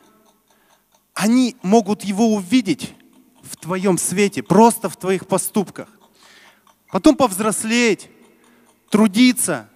они 1.15 1.57
могут 1.63 2.03
его 2.03 2.35
увидеть 2.35 2.95
в 3.43 3.57
твоем 3.57 3.99
свете, 3.99 4.43
просто 4.43 4.89
в 4.89 4.97
твоих 4.97 5.27
поступках. 5.27 5.89
Потом 6.91 7.17
повзрослеть, 7.17 8.09
трудиться, 8.91 9.69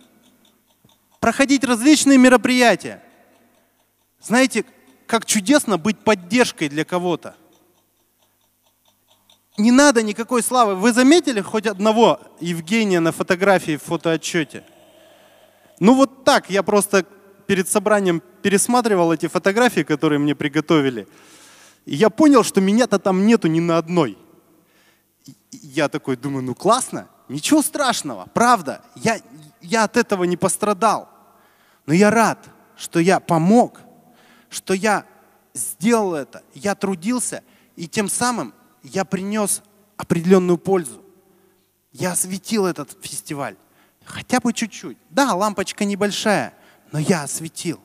проходить 1.20 1.64
различные 1.64 2.18
мероприятия. 2.18 3.02
Знаете, 4.20 4.64
как 5.06 5.26
чудесно 5.26 5.78
быть 5.78 5.98
поддержкой 5.98 6.68
для 6.68 6.84
кого-то. 6.84 7.36
Не 9.56 9.70
надо 9.70 10.02
никакой 10.02 10.42
славы. 10.42 10.74
Вы 10.74 10.92
заметили 10.92 11.40
хоть 11.40 11.66
одного 11.66 12.20
Евгения 12.40 13.00
на 13.00 13.12
фотографии 13.12 13.76
в 13.76 13.82
фотоотчете? 13.82 14.64
Ну 15.78 15.94
вот 15.94 16.24
так, 16.24 16.50
я 16.50 16.62
просто 16.62 17.06
перед 17.46 17.68
собранием 17.68 18.22
пересматривал 18.42 19.12
эти 19.12 19.26
фотографии, 19.26 19.82
которые 19.82 20.18
мне 20.18 20.34
приготовили. 20.34 21.06
И 21.84 21.94
я 21.94 22.10
понял, 22.10 22.42
что 22.44 22.60
меня-то 22.60 22.98
там 22.98 23.26
нету 23.26 23.48
ни 23.48 23.60
на 23.60 23.78
одной. 23.78 24.18
И 25.26 25.34
я 25.52 25.88
такой 25.88 26.16
думаю, 26.16 26.44
ну 26.44 26.54
классно, 26.54 27.08
ничего 27.28 27.62
страшного, 27.62 28.28
правда, 28.34 28.82
я, 28.94 29.20
я 29.60 29.84
от 29.84 29.96
этого 29.96 30.24
не 30.24 30.36
пострадал. 30.36 31.08
Но 31.86 31.92
я 31.94 32.10
рад, 32.10 32.48
что 32.76 32.98
я 32.98 33.20
помог, 33.20 33.80
что 34.48 34.74
я 34.74 35.04
сделал 35.52 36.14
это, 36.14 36.42
я 36.54 36.74
трудился, 36.74 37.42
и 37.76 37.86
тем 37.86 38.08
самым 38.08 38.54
я 38.82 39.04
принес 39.04 39.62
определенную 39.96 40.58
пользу. 40.58 41.02
Я 41.92 42.12
осветил 42.12 42.66
этот 42.66 42.96
фестиваль. 43.00 43.56
Хотя 44.04 44.40
бы 44.40 44.52
чуть-чуть. 44.52 44.98
Да, 45.10 45.34
лампочка 45.34 45.84
небольшая, 45.84 46.54
но 46.94 47.00
я 47.00 47.24
осветил. 47.24 47.80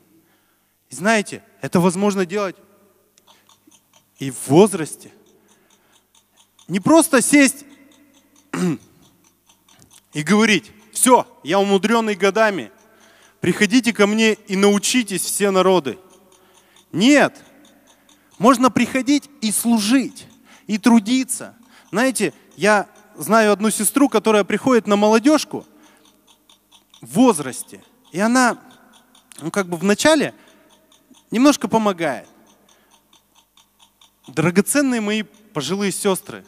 И 0.88 0.94
знаете, 0.94 1.42
это 1.62 1.80
возможно 1.80 2.24
делать 2.24 2.54
и 4.20 4.30
в 4.30 4.46
возрасте. 4.46 5.10
Не 6.68 6.78
просто 6.78 7.20
сесть 7.20 7.64
и 10.12 10.22
говорить, 10.22 10.70
все, 10.92 11.26
я 11.42 11.58
умудренный 11.58 12.14
годами, 12.14 12.70
приходите 13.40 13.92
ко 13.92 14.06
мне 14.06 14.34
и 14.34 14.54
научитесь 14.54 15.22
все 15.22 15.50
народы. 15.50 15.98
Нет, 16.92 17.36
можно 18.38 18.70
приходить 18.70 19.28
и 19.40 19.50
служить, 19.50 20.28
и 20.68 20.78
трудиться. 20.78 21.56
Знаете, 21.90 22.32
я 22.56 22.88
знаю 23.16 23.50
одну 23.50 23.70
сестру, 23.70 24.08
которая 24.08 24.44
приходит 24.44 24.86
на 24.86 24.94
молодежку 24.94 25.66
в 27.00 27.14
возрасте, 27.14 27.82
и 28.12 28.20
она, 28.20 28.56
ну 29.40 29.50
как 29.50 29.68
бы 29.68 29.76
вначале 29.76 30.34
немножко 31.30 31.68
помогает. 31.68 32.28
Драгоценные 34.26 35.00
мои 35.00 35.22
пожилые 35.22 35.92
сестры, 35.92 36.44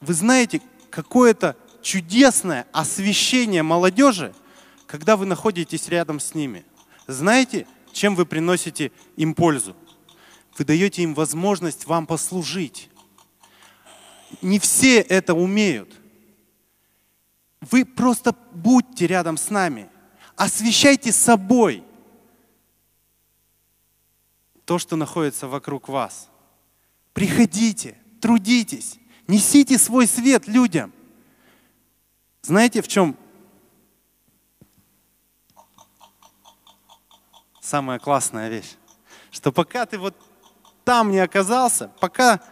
вы 0.00 0.14
знаете, 0.14 0.60
какое-то 0.90 1.56
чудесное 1.82 2.66
освещение 2.72 3.62
молодежи, 3.62 4.34
когда 4.86 5.16
вы 5.16 5.26
находитесь 5.26 5.88
рядом 5.88 6.20
с 6.20 6.34
ними. 6.34 6.64
Знаете, 7.06 7.66
чем 7.92 8.14
вы 8.14 8.26
приносите 8.26 8.92
им 9.16 9.34
пользу? 9.34 9.76
Вы 10.58 10.64
даете 10.64 11.02
им 11.02 11.14
возможность 11.14 11.86
вам 11.86 12.06
послужить. 12.06 12.90
Не 14.42 14.58
все 14.58 15.00
это 15.00 15.34
умеют. 15.34 15.94
Вы 17.60 17.84
просто 17.84 18.34
будьте 18.52 19.06
рядом 19.06 19.36
с 19.36 19.50
нами. 19.50 19.88
Освещайте 20.36 21.12
собой 21.12 21.82
то, 24.66 24.78
что 24.78 24.96
находится 24.96 25.48
вокруг 25.48 25.88
вас. 25.88 26.28
Приходите, 27.14 27.96
трудитесь, 28.20 28.98
несите 29.26 29.78
свой 29.78 30.06
свет 30.06 30.46
людям. 30.46 30.92
Знаете, 32.42 32.82
в 32.82 32.88
чем 32.88 33.16
самая 37.60 37.98
классная 37.98 38.50
вещь? 38.50 38.74
Что 39.30 39.52
пока 39.52 39.86
ты 39.86 39.98
вот 39.98 40.14
там 40.84 41.10
не 41.10 41.18
оказался, 41.18 41.90
пока 41.98 42.42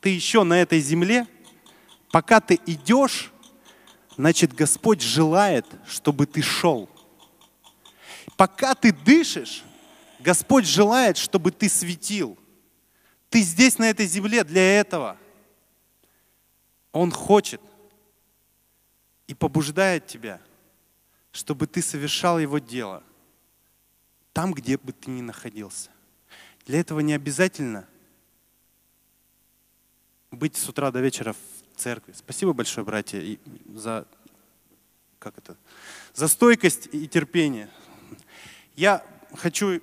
ты 0.00 0.10
еще 0.10 0.44
на 0.44 0.54
этой 0.54 0.80
земле, 0.80 1.26
пока 2.10 2.40
ты 2.40 2.60
идешь, 2.66 3.32
значит 4.18 4.52
Господь 4.52 5.00
желает, 5.00 5.64
чтобы 5.86 6.26
ты 6.26 6.42
шел. 6.42 6.90
Пока 8.36 8.74
ты 8.74 8.92
дышишь, 8.92 9.64
Господь 10.18 10.66
желает, 10.66 11.16
чтобы 11.16 11.50
ты 11.52 11.70
светил. 11.70 12.36
Ты 13.30 13.40
здесь, 13.40 13.78
на 13.78 13.88
этой 13.88 14.06
земле, 14.06 14.44
для 14.44 14.80
этого. 14.80 15.16
Он 16.92 17.10
хочет 17.10 17.62
и 19.26 19.34
побуждает 19.34 20.06
тебя, 20.06 20.40
чтобы 21.32 21.66
ты 21.66 21.80
совершал 21.80 22.38
Его 22.38 22.58
дело 22.58 23.02
там, 24.32 24.54
где 24.54 24.78
бы 24.78 24.92
ты 24.92 25.10
ни 25.10 25.20
находился. 25.20 25.90
Для 26.64 26.78
этого 26.78 27.00
не 27.00 27.12
обязательно 27.12 27.88
быть 30.30 30.56
с 30.56 30.68
утра 30.68 30.92
до 30.92 31.00
вечера 31.00 31.34
церкви. 31.78 32.12
Спасибо 32.12 32.52
большое, 32.52 32.84
братья, 32.84 33.22
за, 33.74 34.06
как 35.18 35.38
это, 35.38 35.56
за 36.14 36.28
стойкость 36.28 36.88
и 36.92 37.06
терпение. 37.06 37.70
Я 38.76 39.04
хочу 39.34 39.80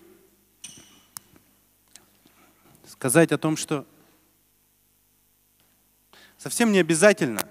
сказать 2.88 3.32
о 3.32 3.38
том, 3.38 3.58
что 3.58 3.86
совсем 6.38 6.72
не 6.72 6.80
обязательно 6.80 7.48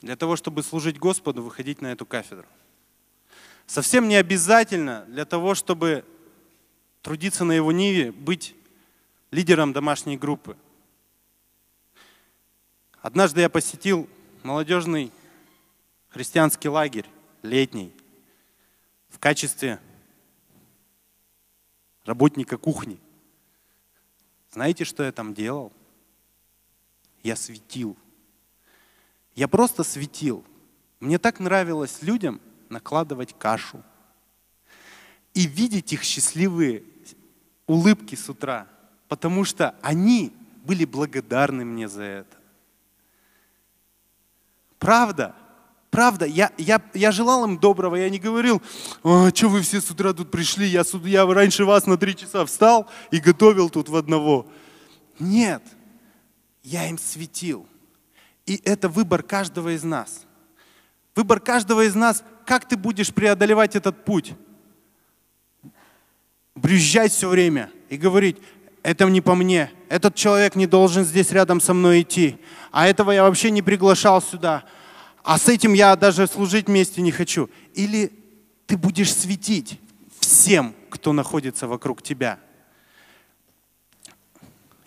для 0.00 0.16
того, 0.16 0.36
чтобы 0.36 0.62
служить 0.62 0.98
Господу, 0.98 1.42
выходить 1.42 1.82
на 1.82 1.88
эту 1.88 2.06
кафедру. 2.06 2.46
Совсем 3.66 4.08
не 4.08 4.16
обязательно 4.16 5.04
для 5.08 5.24
того, 5.24 5.54
чтобы 5.54 6.04
трудиться 7.02 7.44
на 7.44 7.52
его 7.52 7.70
ниве, 7.70 8.12
быть 8.12 8.54
лидером 9.30 9.72
домашней 9.72 10.16
группы. 10.16 10.56
Однажды 13.00 13.40
я 13.40 13.48
посетил 13.48 14.08
молодежный 14.42 15.12
христианский 16.10 16.68
лагерь, 16.68 17.06
летний, 17.42 17.94
в 19.08 19.18
качестве 19.18 19.80
работника 22.04 22.58
кухни. 22.58 22.98
Знаете, 24.50 24.84
что 24.84 25.02
я 25.02 25.12
там 25.12 25.32
делал? 25.32 25.72
Я 27.22 27.36
светил. 27.36 27.96
Я 29.34 29.46
просто 29.48 29.84
светил. 29.84 30.44
Мне 30.98 31.18
так 31.18 31.38
нравилось 31.40 32.02
людям 32.02 32.40
накладывать 32.68 33.36
кашу 33.38 33.82
и 35.34 35.46
видеть 35.46 35.92
их 35.92 36.02
счастливые 36.02 36.82
улыбки 37.66 38.16
с 38.16 38.28
утра, 38.28 38.66
потому 39.10 39.44
что 39.44 39.74
они 39.82 40.32
были 40.64 40.84
благодарны 40.84 41.64
мне 41.64 41.88
за 41.88 42.02
это. 42.02 42.36
Правда? 44.78 45.34
Правда, 45.90 46.26
я, 46.26 46.52
я, 46.56 46.80
я 46.94 47.10
желал 47.10 47.44
им 47.44 47.58
доброго, 47.58 47.96
я 47.96 48.08
не 48.08 48.20
говорил, 48.20 48.62
а, 49.02 49.30
что 49.34 49.48
вы 49.48 49.62
все 49.62 49.80
с 49.80 49.90
утра 49.90 50.12
тут 50.12 50.30
пришли, 50.30 50.68
я, 50.68 50.84
я 51.02 51.26
раньше 51.26 51.64
вас 51.64 51.86
на 51.86 51.96
три 51.96 52.14
часа 52.14 52.46
встал 52.46 52.88
и 53.10 53.18
готовил 53.18 53.68
тут 53.68 53.88
в 53.88 53.96
одного. 53.96 54.46
Нет, 55.18 55.64
я 56.62 56.88
им 56.88 56.96
светил. 56.96 57.66
И 58.46 58.60
это 58.64 58.88
выбор 58.88 59.24
каждого 59.24 59.74
из 59.74 59.82
нас. 59.82 60.24
Выбор 61.16 61.40
каждого 61.40 61.84
из 61.84 61.96
нас, 61.96 62.22
как 62.46 62.68
ты 62.68 62.76
будешь 62.76 63.12
преодолевать 63.12 63.74
этот 63.74 64.04
путь. 64.04 64.34
Брюзжать 66.54 67.10
все 67.10 67.28
время 67.28 67.72
и 67.88 67.96
говорить, 67.96 68.36
это 68.82 69.04
не 69.06 69.20
по 69.20 69.34
мне, 69.34 69.70
этот 69.88 70.14
человек 70.14 70.56
не 70.56 70.66
должен 70.66 71.04
здесь 71.04 71.30
рядом 71.32 71.60
со 71.60 71.74
мной 71.74 72.02
идти, 72.02 72.38
а 72.70 72.86
этого 72.86 73.10
я 73.10 73.24
вообще 73.24 73.50
не 73.50 73.62
приглашал 73.62 74.22
сюда, 74.22 74.64
а 75.22 75.38
с 75.38 75.48
этим 75.48 75.74
я 75.74 75.94
даже 75.96 76.26
служить 76.26 76.66
вместе 76.66 77.02
не 77.02 77.12
хочу. 77.12 77.50
Или 77.74 78.12
ты 78.66 78.76
будешь 78.76 79.14
светить 79.14 79.78
всем, 80.18 80.74
кто 80.88 81.12
находится 81.12 81.66
вокруг 81.66 82.02
тебя. 82.02 82.38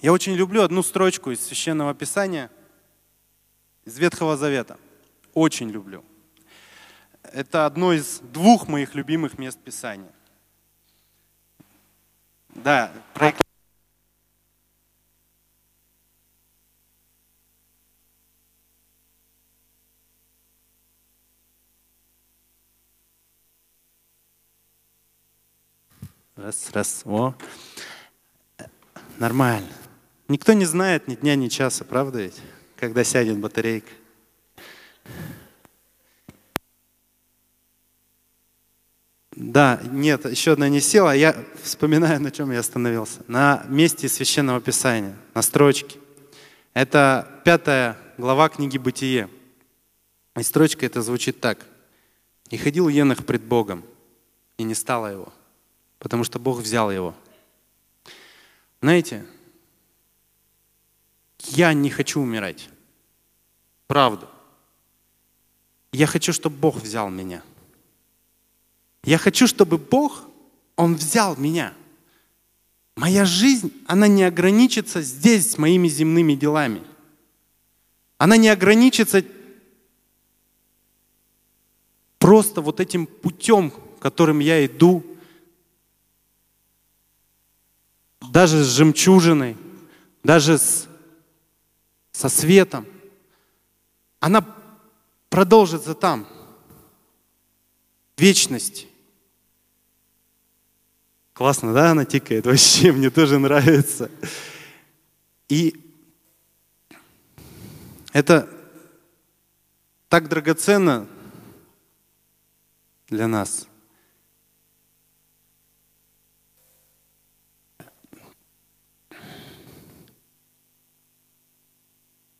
Я 0.02 0.12
очень 0.12 0.34
люблю 0.34 0.64
одну 0.64 0.84
строчку 0.84 1.32
из 1.32 1.46
Священного 1.46 1.94
Писания, 1.94 2.50
из 3.86 3.98
Ветхого 3.98 4.38
Завета. 4.38 4.78
Очень 5.34 5.70
люблю. 5.70 6.04
Это 7.22 7.66
одно 7.66 7.94
из 7.94 8.20
двух 8.20 8.68
моих 8.68 8.96
любимых 8.96 9.38
мест 9.38 9.60
Писания. 9.60 10.12
Да, 12.50 12.92
проект 13.14 13.44
Раз, 26.36 26.72
раз. 26.74 27.04
О. 27.06 27.36
Нормально. 29.20 29.70
Никто 30.28 30.54
не 30.54 30.66
знает 30.66 31.08
ни 31.08 31.14
дня, 31.14 31.36
ни 31.36 31.48
часа, 31.48 31.86
правда 31.86 32.24
ведь? 32.24 32.42
Когда 32.76 33.04
сядет 33.04 33.38
батарейка. 33.38 33.92
Да, 39.36 39.80
нет, 39.92 40.26
еще 40.26 40.54
одна 40.54 40.70
не 40.70 40.82
села. 40.82 41.16
Я 41.16 41.36
вспоминаю, 41.62 42.20
на 42.20 42.32
чем 42.32 42.52
я 42.52 42.60
остановился. 42.60 43.22
На 43.28 43.64
месте 43.68 44.10
Священного 44.10 44.60
Писания, 44.60 45.16
на 45.36 45.44
строчке. 45.44 46.00
Это 46.74 47.42
пятая 47.46 47.96
глава 48.18 48.50
книги 48.50 48.80
«Бытие». 48.80 49.30
И 50.36 50.42
строчка 50.42 50.86
это 50.86 51.04
звучит 51.04 51.40
так. 51.40 51.60
«И 52.50 52.58
ходил 52.58 52.88
Енах 52.88 53.24
пред 53.24 53.44
Богом, 53.44 53.84
и 54.58 54.64
не 54.64 54.74
стало 54.74 55.08
его» 55.08 55.32
потому 56.04 56.26
что 56.26 56.38
Бог 56.38 56.60
взял 56.60 56.92
его. 56.92 57.16
Знаете, 58.82 59.26
я 61.40 61.74
не 61.74 61.90
хочу 61.90 62.20
умирать. 62.20 62.68
Правда. 63.88 64.28
Я 65.94 66.06
хочу, 66.06 66.34
чтобы 66.34 66.58
Бог 66.58 66.76
взял 66.76 67.10
меня. 67.10 67.42
Я 69.06 69.18
хочу, 69.18 69.48
чтобы 69.48 69.78
Бог, 69.78 70.24
Он 70.76 70.96
взял 70.96 71.38
меня. 71.38 71.74
Моя 72.98 73.24
жизнь, 73.24 73.72
она 73.88 74.10
не 74.10 74.24
ограничится 74.24 75.02
здесь 75.02 75.54
с 75.54 75.58
моими 75.58 75.88
земными 75.88 76.34
делами. 76.34 76.84
Она 78.18 78.36
не 78.36 78.50
ограничится 78.50 79.24
просто 82.20 82.60
вот 82.60 82.82
этим 82.82 83.06
путем, 83.06 83.72
которым 84.02 84.40
я 84.40 84.66
иду, 84.66 85.02
даже 88.34 88.64
с 88.64 88.70
жемчужиной, 88.70 89.56
даже 90.24 90.58
с, 90.58 90.88
со 92.12 92.30
светом. 92.30 92.88
Она 94.20 94.44
продолжится 95.30 95.94
там, 95.94 96.28
в 98.18 98.20
вечности. 98.20 98.88
Классно, 101.34 101.74
да, 101.74 101.92
она 101.92 102.06
тикает? 102.06 102.46
Вообще, 102.48 102.92
мне 102.92 103.12
тоже 103.12 103.38
нравится. 103.38 104.10
И 105.48 105.80
это 108.14 108.50
так 110.10 110.28
драгоценно 110.28 111.08
для 113.10 113.28
нас. 113.28 113.68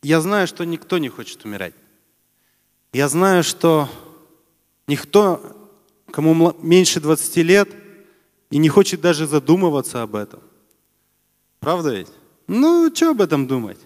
Я 0.04 0.20
знаю, 0.20 0.46
что 0.46 0.64
никто 0.64 0.98
не 0.98 1.08
хочет 1.08 1.46
умирать. 1.46 1.72
Я 2.92 3.08
знаю, 3.08 3.42
что 3.42 3.88
никто, 4.86 5.70
кому 6.12 6.54
меньше 6.60 7.00
20 7.00 7.36
лет, 7.38 7.70
и 8.50 8.58
не 8.58 8.68
хочет 8.68 9.00
даже 9.00 9.26
задумываться 9.26 10.02
об 10.02 10.14
этом. 10.14 10.40
Правда 11.58 11.94
ведь? 11.94 12.10
Ну, 12.46 12.94
что 12.94 13.12
об 13.12 13.22
этом 13.22 13.46
думать? 13.46 13.78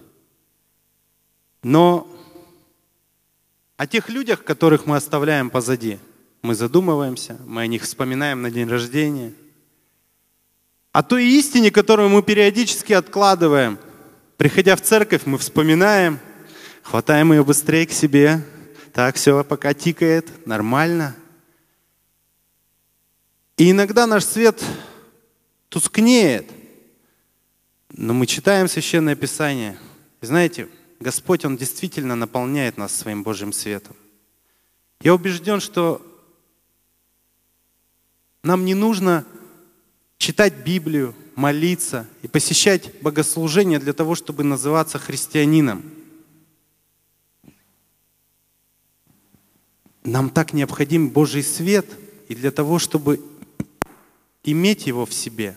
Но 1.62 2.12
о 3.76 3.86
тех 3.86 4.08
людях, 4.08 4.42
которых 4.42 4.86
мы 4.86 4.96
оставляем 4.96 5.50
позади, 5.50 6.00
мы 6.42 6.56
задумываемся, 6.56 7.38
мы 7.46 7.62
о 7.62 7.66
них 7.68 7.84
вспоминаем 7.84 8.42
на 8.42 8.50
день 8.50 8.68
рождения. 8.68 9.32
О 10.90 11.04
той 11.04 11.26
истине, 11.26 11.70
которую 11.70 12.08
мы 12.08 12.24
периодически 12.24 12.92
откладываем. 12.92 13.78
Приходя 14.38 14.76
в 14.76 14.80
церковь, 14.80 15.22
мы 15.26 15.36
вспоминаем, 15.36 16.20
хватаем 16.84 17.32
ее 17.32 17.44
быстрее 17.44 17.88
к 17.88 17.90
себе. 17.90 18.40
Так, 18.92 19.16
все 19.16 19.42
пока 19.42 19.74
тикает, 19.74 20.46
нормально. 20.46 21.16
И 23.56 23.72
иногда 23.72 24.06
наш 24.06 24.24
свет 24.24 24.64
тускнеет. 25.68 26.48
Но 27.90 28.14
мы 28.14 28.26
читаем 28.26 28.68
Священное 28.68 29.16
Писание. 29.16 29.76
И 30.20 30.26
знаете, 30.26 30.68
Господь, 31.00 31.44
Он 31.44 31.56
действительно 31.56 32.14
наполняет 32.14 32.76
нас 32.76 32.94
своим 32.94 33.24
Божьим 33.24 33.52
светом. 33.52 33.96
Я 35.00 35.16
убежден, 35.16 35.58
что 35.58 36.00
нам 38.44 38.64
не 38.64 38.76
нужно 38.76 39.26
читать 40.16 40.64
Библию, 40.64 41.16
молиться 41.38 42.04
и 42.22 42.26
посещать 42.26 43.00
богослужения 43.00 43.78
для 43.78 43.92
того, 43.92 44.16
чтобы 44.16 44.42
называться 44.42 44.98
христианином. 44.98 45.84
Нам 50.02 50.30
так 50.30 50.52
необходим 50.52 51.10
Божий 51.10 51.44
свет, 51.44 51.86
и 52.26 52.34
для 52.34 52.50
того, 52.50 52.80
чтобы 52.80 53.24
иметь 54.42 54.88
его 54.88 55.06
в 55.06 55.14
себе, 55.14 55.56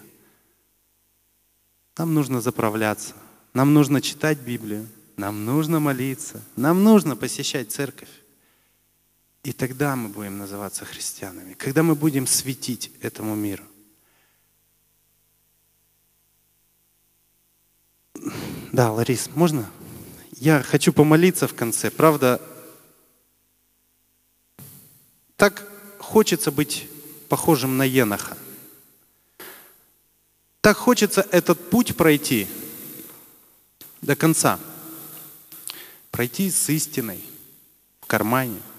нам 1.97 2.13
нужно 2.13 2.41
заправляться, 2.41 3.15
нам 3.55 3.73
нужно 3.73 4.01
читать 4.01 4.37
Библию, 4.37 4.87
нам 5.17 5.45
нужно 5.45 5.79
молиться, 5.79 6.43
нам 6.55 6.83
нужно 6.83 7.15
посещать 7.15 7.71
церковь. 7.71 8.21
И 9.43 9.51
тогда 9.51 9.95
мы 9.95 10.09
будем 10.09 10.37
называться 10.37 10.85
христианами, 10.85 11.53
когда 11.53 11.81
мы 11.81 11.95
будем 11.95 12.27
светить 12.27 12.91
этому 13.01 13.33
миру. 13.33 13.63
Да, 18.71 18.91
Ларис, 18.91 19.29
можно? 19.35 19.69
Я 20.37 20.63
хочу 20.63 20.93
помолиться 20.93 21.47
в 21.47 21.53
конце. 21.53 21.91
Правда, 21.91 22.41
так 25.35 25.67
хочется 25.99 26.51
быть 26.51 26.87
похожим 27.29 27.77
на 27.77 27.83
Еноха. 27.83 28.37
Так 30.61 30.77
хочется 30.77 31.27
этот 31.31 31.69
путь 31.69 31.95
пройти 31.95 32.47
до 34.01 34.15
конца. 34.15 34.59
Пройти 36.11 36.49
с 36.49 36.69
истиной 36.69 37.23
в 38.01 38.05
кармане– 38.05 38.61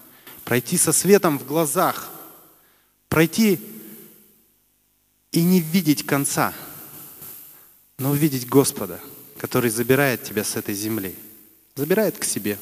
пройти 0.45 0.77
со 0.77 0.93
светом 0.93 1.39
в 1.39 1.47
глазах, 1.47 2.11
пройти 3.09 3.61
и 5.31 5.43
не 5.43 5.61
видеть 5.61 6.05
конца, 6.05 6.53
но 7.99 8.11
увидеть 8.11 8.49
Господа, 8.49 9.01
который 9.43 9.69
забирает 9.69 10.23
тебя 10.23 10.45
с 10.45 10.57
этой 10.57 10.75
земли, 10.75 11.15
забирает 11.75 12.17
к 12.17 12.25
себе. 12.25 12.57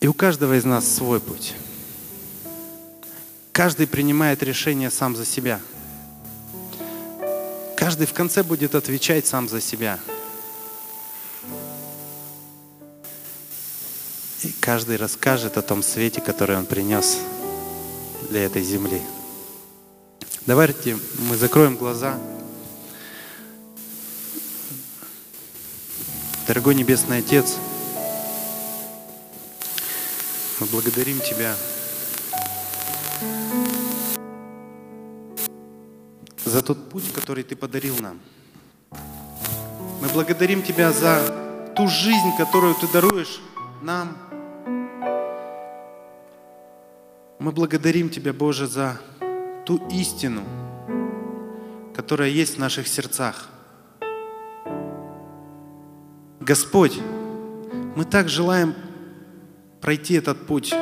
И 0.00 0.06
у 0.06 0.14
каждого 0.14 0.56
из 0.56 0.64
нас 0.64 0.90
свой 0.90 1.20
путь. 1.20 1.54
Каждый 3.52 3.86
принимает 3.86 4.42
решение 4.42 4.90
сам 4.90 5.16
за 5.16 5.26
себя. 5.26 5.60
Каждый 7.76 8.06
в 8.06 8.14
конце 8.14 8.42
будет 8.42 8.74
отвечать 8.74 9.26
сам 9.26 9.48
за 9.50 9.60
себя– 9.60 9.98
И 14.44 14.52
каждый 14.60 14.96
расскажет 14.96 15.56
о 15.56 15.62
том 15.62 15.82
свете, 15.82 16.20
который 16.20 16.58
он 16.58 16.66
принес 16.66 17.16
для 18.28 18.44
этой 18.44 18.62
земли. 18.62 19.00
Давайте 20.46 20.98
мы 21.30 21.36
закроем 21.36 21.74
глаза. 21.74 22.18
Дорогой 26.46 26.74
Небесный 26.74 27.18
Отец, 27.18 27.56
мы 30.60 30.66
благодарим 30.66 31.18
Тебя 31.20 31.56
за 36.44 36.60
тот 36.60 36.90
путь, 36.90 37.10
который 37.14 37.42
Ты 37.42 37.56
подарил 37.56 37.96
нам. 38.00 38.20
Мы 40.02 40.08
благодарим 40.12 40.62
Тебя 40.62 40.92
за 40.92 41.72
ту 41.74 41.88
жизнь, 41.88 42.36
которую 42.36 42.74
Ты 42.74 42.86
даруешь 42.88 43.40
нам– 43.80 44.14
Мы 47.44 47.52
благодарим 47.52 48.08
Тебя, 48.08 48.32
Боже, 48.32 48.66
за 48.66 48.98
ту 49.64 49.80
истину, 49.90 50.42
которая 51.94 52.28
есть 52.28 52.56
в 52.56 52.58
наших 52.58 52.88
сердцах. 52.88 53.48
Господь, 56.40 56.98
мы 57.96 58.04
так 58.04 58.28
желаем 58.28 58.74
пройти 59.80 60.14
этот 60.14 60.46
путь 60.46 60.74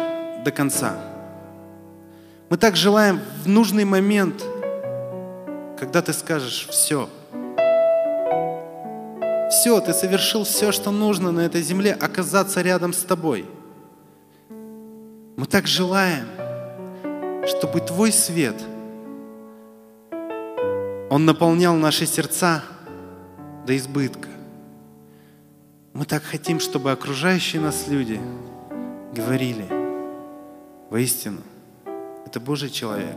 до 0.44 0.50
конца. 0.50 0.96
Мы 2.50 2.56
так 2.56 2.76
желаем 2.76 3.20
в 3.44 3.48
нужный 3.48 3.84
момент, 3.84 4.44
когда 5.78 6.02
Ты 6.02 6.12
скажешь 6.12 6.66
«все», 6.70 7.08
все, 9.52 9.80
ты 9.80 9.92
совершил 9.92 10.44
все, 10.44 10.72
что 10.72 10.90
нужно 10.90 11.30
на 11.30 11.40
этой 11.40 11.60
земле, 11.60 11.92
оказаться 11.92 12.62
рядом 12.62 12.94
с 12.94 13.02
тобой. 13.02 13.44
Мы 15.36 15.44
так 15.44 15.66
желаем, 15.66 16.26
чтобы 17.46 17.80
Твой 17.80 18.12
свет, 18.12 18.56
Он 21.12 21.26
наполнял 21.26 21.76
наши 21.76 22.06
сердца 22.06 22.62
до 23.66 23.76
избытка. 23.76 24.30
Мы 25.92 26.06
так 26.06 26.22
хотим, 26.22 26.58
чтобы 26.58 26.90
окружающие 26.90 27.60
нас 27.60 27.86
люди 27.86 28.18
говорили, 29.14 29.68
воистину, 30.88 31.42
это 32.24 32.40
Божий 32.40 32.70
человек. 32.70 33.16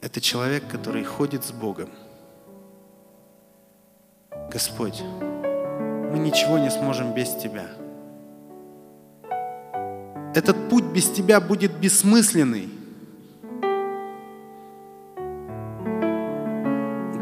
Это 0.00 0.22
человек, 0.22 0.66
который 0.68 1.04
ходит 1.04 1.44
с 1.44 1.52
Богом. 1.52 1.90
Господь, 4.50 5.02
мы 5.02 6.18
ничего 6.18 6.56
не 6.56 6.70
сможем 6.70 7.12
без 7.12 7.28
Тебя– 7.34 7.66
этот 10.34 10.70
путь 10.70 10.84
без 10.84 11.10
Тебя 11.10 11.42
будет 11.42 11.78
бессмысленный. 11.78 12.70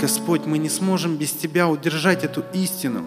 Господь, 0.01 0.47
мы 0.47 0.57
не 0.57 0.71
сможем 0.71 1.17
без 1.19 1.31
Тебя 1.33 1.69
удержать 1.69 2.25
эту 2.25 2.43
истину. 2.55 3.05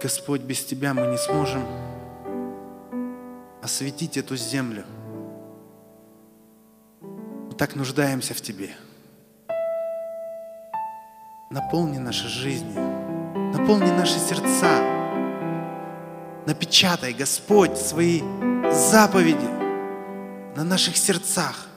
Господь, 0.00 0.40
без 0.40 0.64
Тебя 0.64 0.94
мы 0.94 1.06
не 1.08 1.18
сможем 1.18 1.62
осветить 3.62 4.16
эту 4.16 4.34
землю. 4.36 4.84
Мы 7.02 7.52
так 7.58 7.74
нуждаемся 7.74 8.32
в 8.32 8.40
Тебе. 8.40 8.70
Наполни 11.50 11.98
наши 11.98 12.28
жизни, 12.28 12.78
наполни 13.54 13.90
наши 13.90 14.18
сердца. 14.18 14.80
Напечатай, 16.46 17.12
Господь, 17.12 17.76
свои 17.76 18.22
заповеди 18.70 19.48
на 20.56 20.64
наших 20.64 20.96
сердцах. 20.96 21.68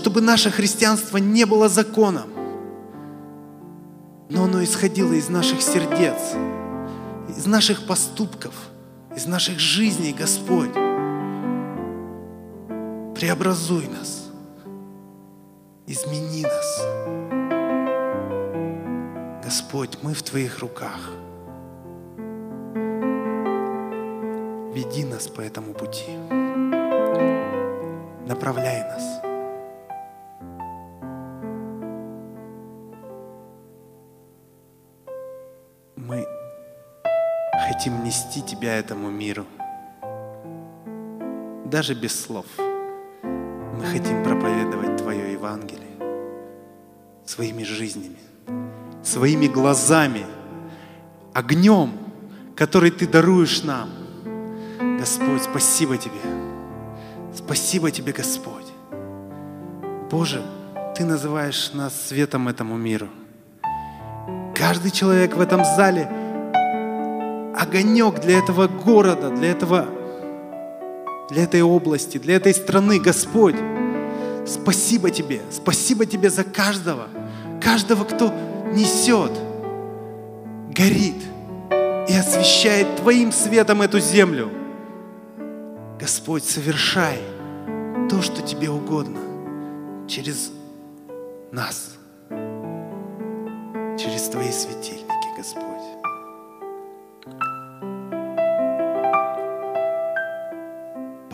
Чтобы 0.00 0.22
наше 0.22 0.50
христианство 0.50 1.18
не 1.18 1.44
было 1.44 1.68
законом, 1.68 2.30
но 4.30 4.44
оно 4.44 4.64
исходило 4.64 5.12
из 5.12 5.28
наших 5.28 5.60
сердец, 5.60 6.16
из 7.28 7.44
наших 7.44 7.86
поступков, 7.86 8.54
из 9.14 9.26
наших 9.26 9.60
жизней, 9.60 10.14
Господь. 10.14 10.72
Преобразуй 13.14 13.88
нас, 13.88 14.30
измени 15.86 16.44
нас. 16.44 16.80
Господь, 19.44 19.98
мы 20.00 20.14
в 20.14 20.22
Твоих 20.22 20.60
руках. 20.60 21.10
Веди 24.72 25.04
нас 25.04 25.28
по 25.28 25.42
этому 25.42 25.74
пути. 25.74 26.16
Направляй 28.26 28.80
нас. 28.84 29.29
Нести 38.10 38.42
Тебя 38.42 38.76
этому 38.76 39.08
миру. 39.08 39.46
Даже 41.64 41.94
без 41.94 42.20
слов. 42.20 42.46
Мы 43.22 43.84
хотим 43.84 44.24
проповедовать 44.24 44.96
Твое 44.96 45.32
Евангелие 45.32 45.86
своими 47.24 47.62
жизнями, 47.62 48.18
своими 49.04 49.46
глазами, 49.46 50.26
огнем, 51.34 51.92
который 52.56 52.90
Ты 52.90 53.06
даруешь 53.06 53.62
нам. 53.62 53.90
Господь, 54.98 55.44
спасибо 55.44 55.96
Тебе. 55.96 56.20
Спасибо 57.32 57.92
Тебе, 57.92 58.12
Господь. 58.12 58.66
Боже, 60.10 60.42
Ты 60.96 61.04
называешь 61.04 61.70
нас 61.74 61.94
светом 62.08 62.48
этому 62.48 62.76
миру. 62.76 63.08
Каждый 64.56 64.90
человек 64.90 65.36
в 65.36 65.40
этом 65.40 65.64
зале 65.64 66.19
огонек 67.60 68.20
для 68.20 68.38
этого 68.38 68.68
города, 68.68 69.30
для 69.30 69.50
этого, 69.50 69.86
для 71.28 71.44
этой 71.44 71.60
области, 71.60 72.16
для 72.18 72.36
этой 72.36 72.54
страны, 72.54 72.98
Господь. 72.98 73.56
Спасибо 74.46 75.10
Тебе, 75.10 75.42
спасибо 75.50 76.06
Тебе 76.06 76.30
за 76.30 76.42
каждого, 76.42 77.08
каждого, 77.62 78.04
кто 78.04 78.32
несет, 78.72 79.32
горит 80.70 81.22
и 81.70 82.14
освещает 82.14 82.96
Твоим 82.96 83.30
светом 83.30 83.82
эту 83.82 84.00
землю. 84.00 84.50
Господь, 85.98 86.44
совершай 86.44 87.18
то, 88.08 88.22
что 88.22 88.40
Тебе 88.40 88.70
угодно 88.70 89.20
через 90.08 90.50
нас, 91.52 91.96
через 93.98 94.28
Твои 94.30 94.50
светильники, 94.50 95.36
Господь. 95.36 95.69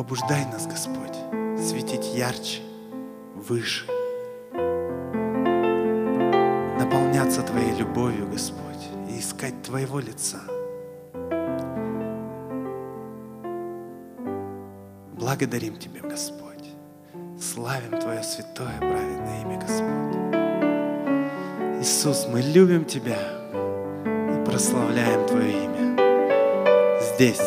Побуждай 0.06 0.44
нас, 0.46 0.66
Господь, 0.68 1.16
светить 1.58 2.14
ярче, 2.14 2.60
выше, 3.34 3.86
наполняться 6.78 7.42
Твоей 7.42 7.74
любовью, 7.74 8.28
Господь, 8.30 8.86
и 9.10 9.18
искать 9.18 9.62
Твоего 9.64 9.98
лица– 9.98 10.40
Благодарим 15.26 15.76
Тебя, 15.76 16.02
Господь. 16.08 16.70
Славим 17.40 17.98
Твое 17.98 18.22
святое 18.22 18.78
праведное 18.78 19.42
имя, 19.42 19.58
Господь. 19.58 20.14
Иисус, 21.80 22.28
мы 22.32 22.42
любим 22.42 22.84
Тебя 22.84 23.18
и 23.56 24.44
прославляем 24.44 25.26
Твое 25.26 25.64
имя. 25.64 27.00
Здесь, 27.00 27.42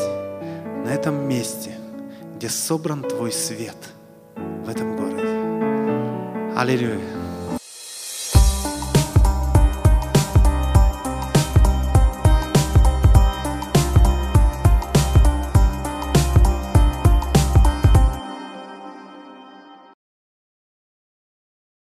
на 0.84 0.90
этом 0.90 1.26
месте, 1.26 1.79
где 2.40 2.48
собран 2.48 3.04
Твой 3.04 3.34
свет 3.34 3.76
в 4.38 4.70
этом 4.70 4.96
городе. 4.96 5.28
Аллилуйя. 6.58 7.19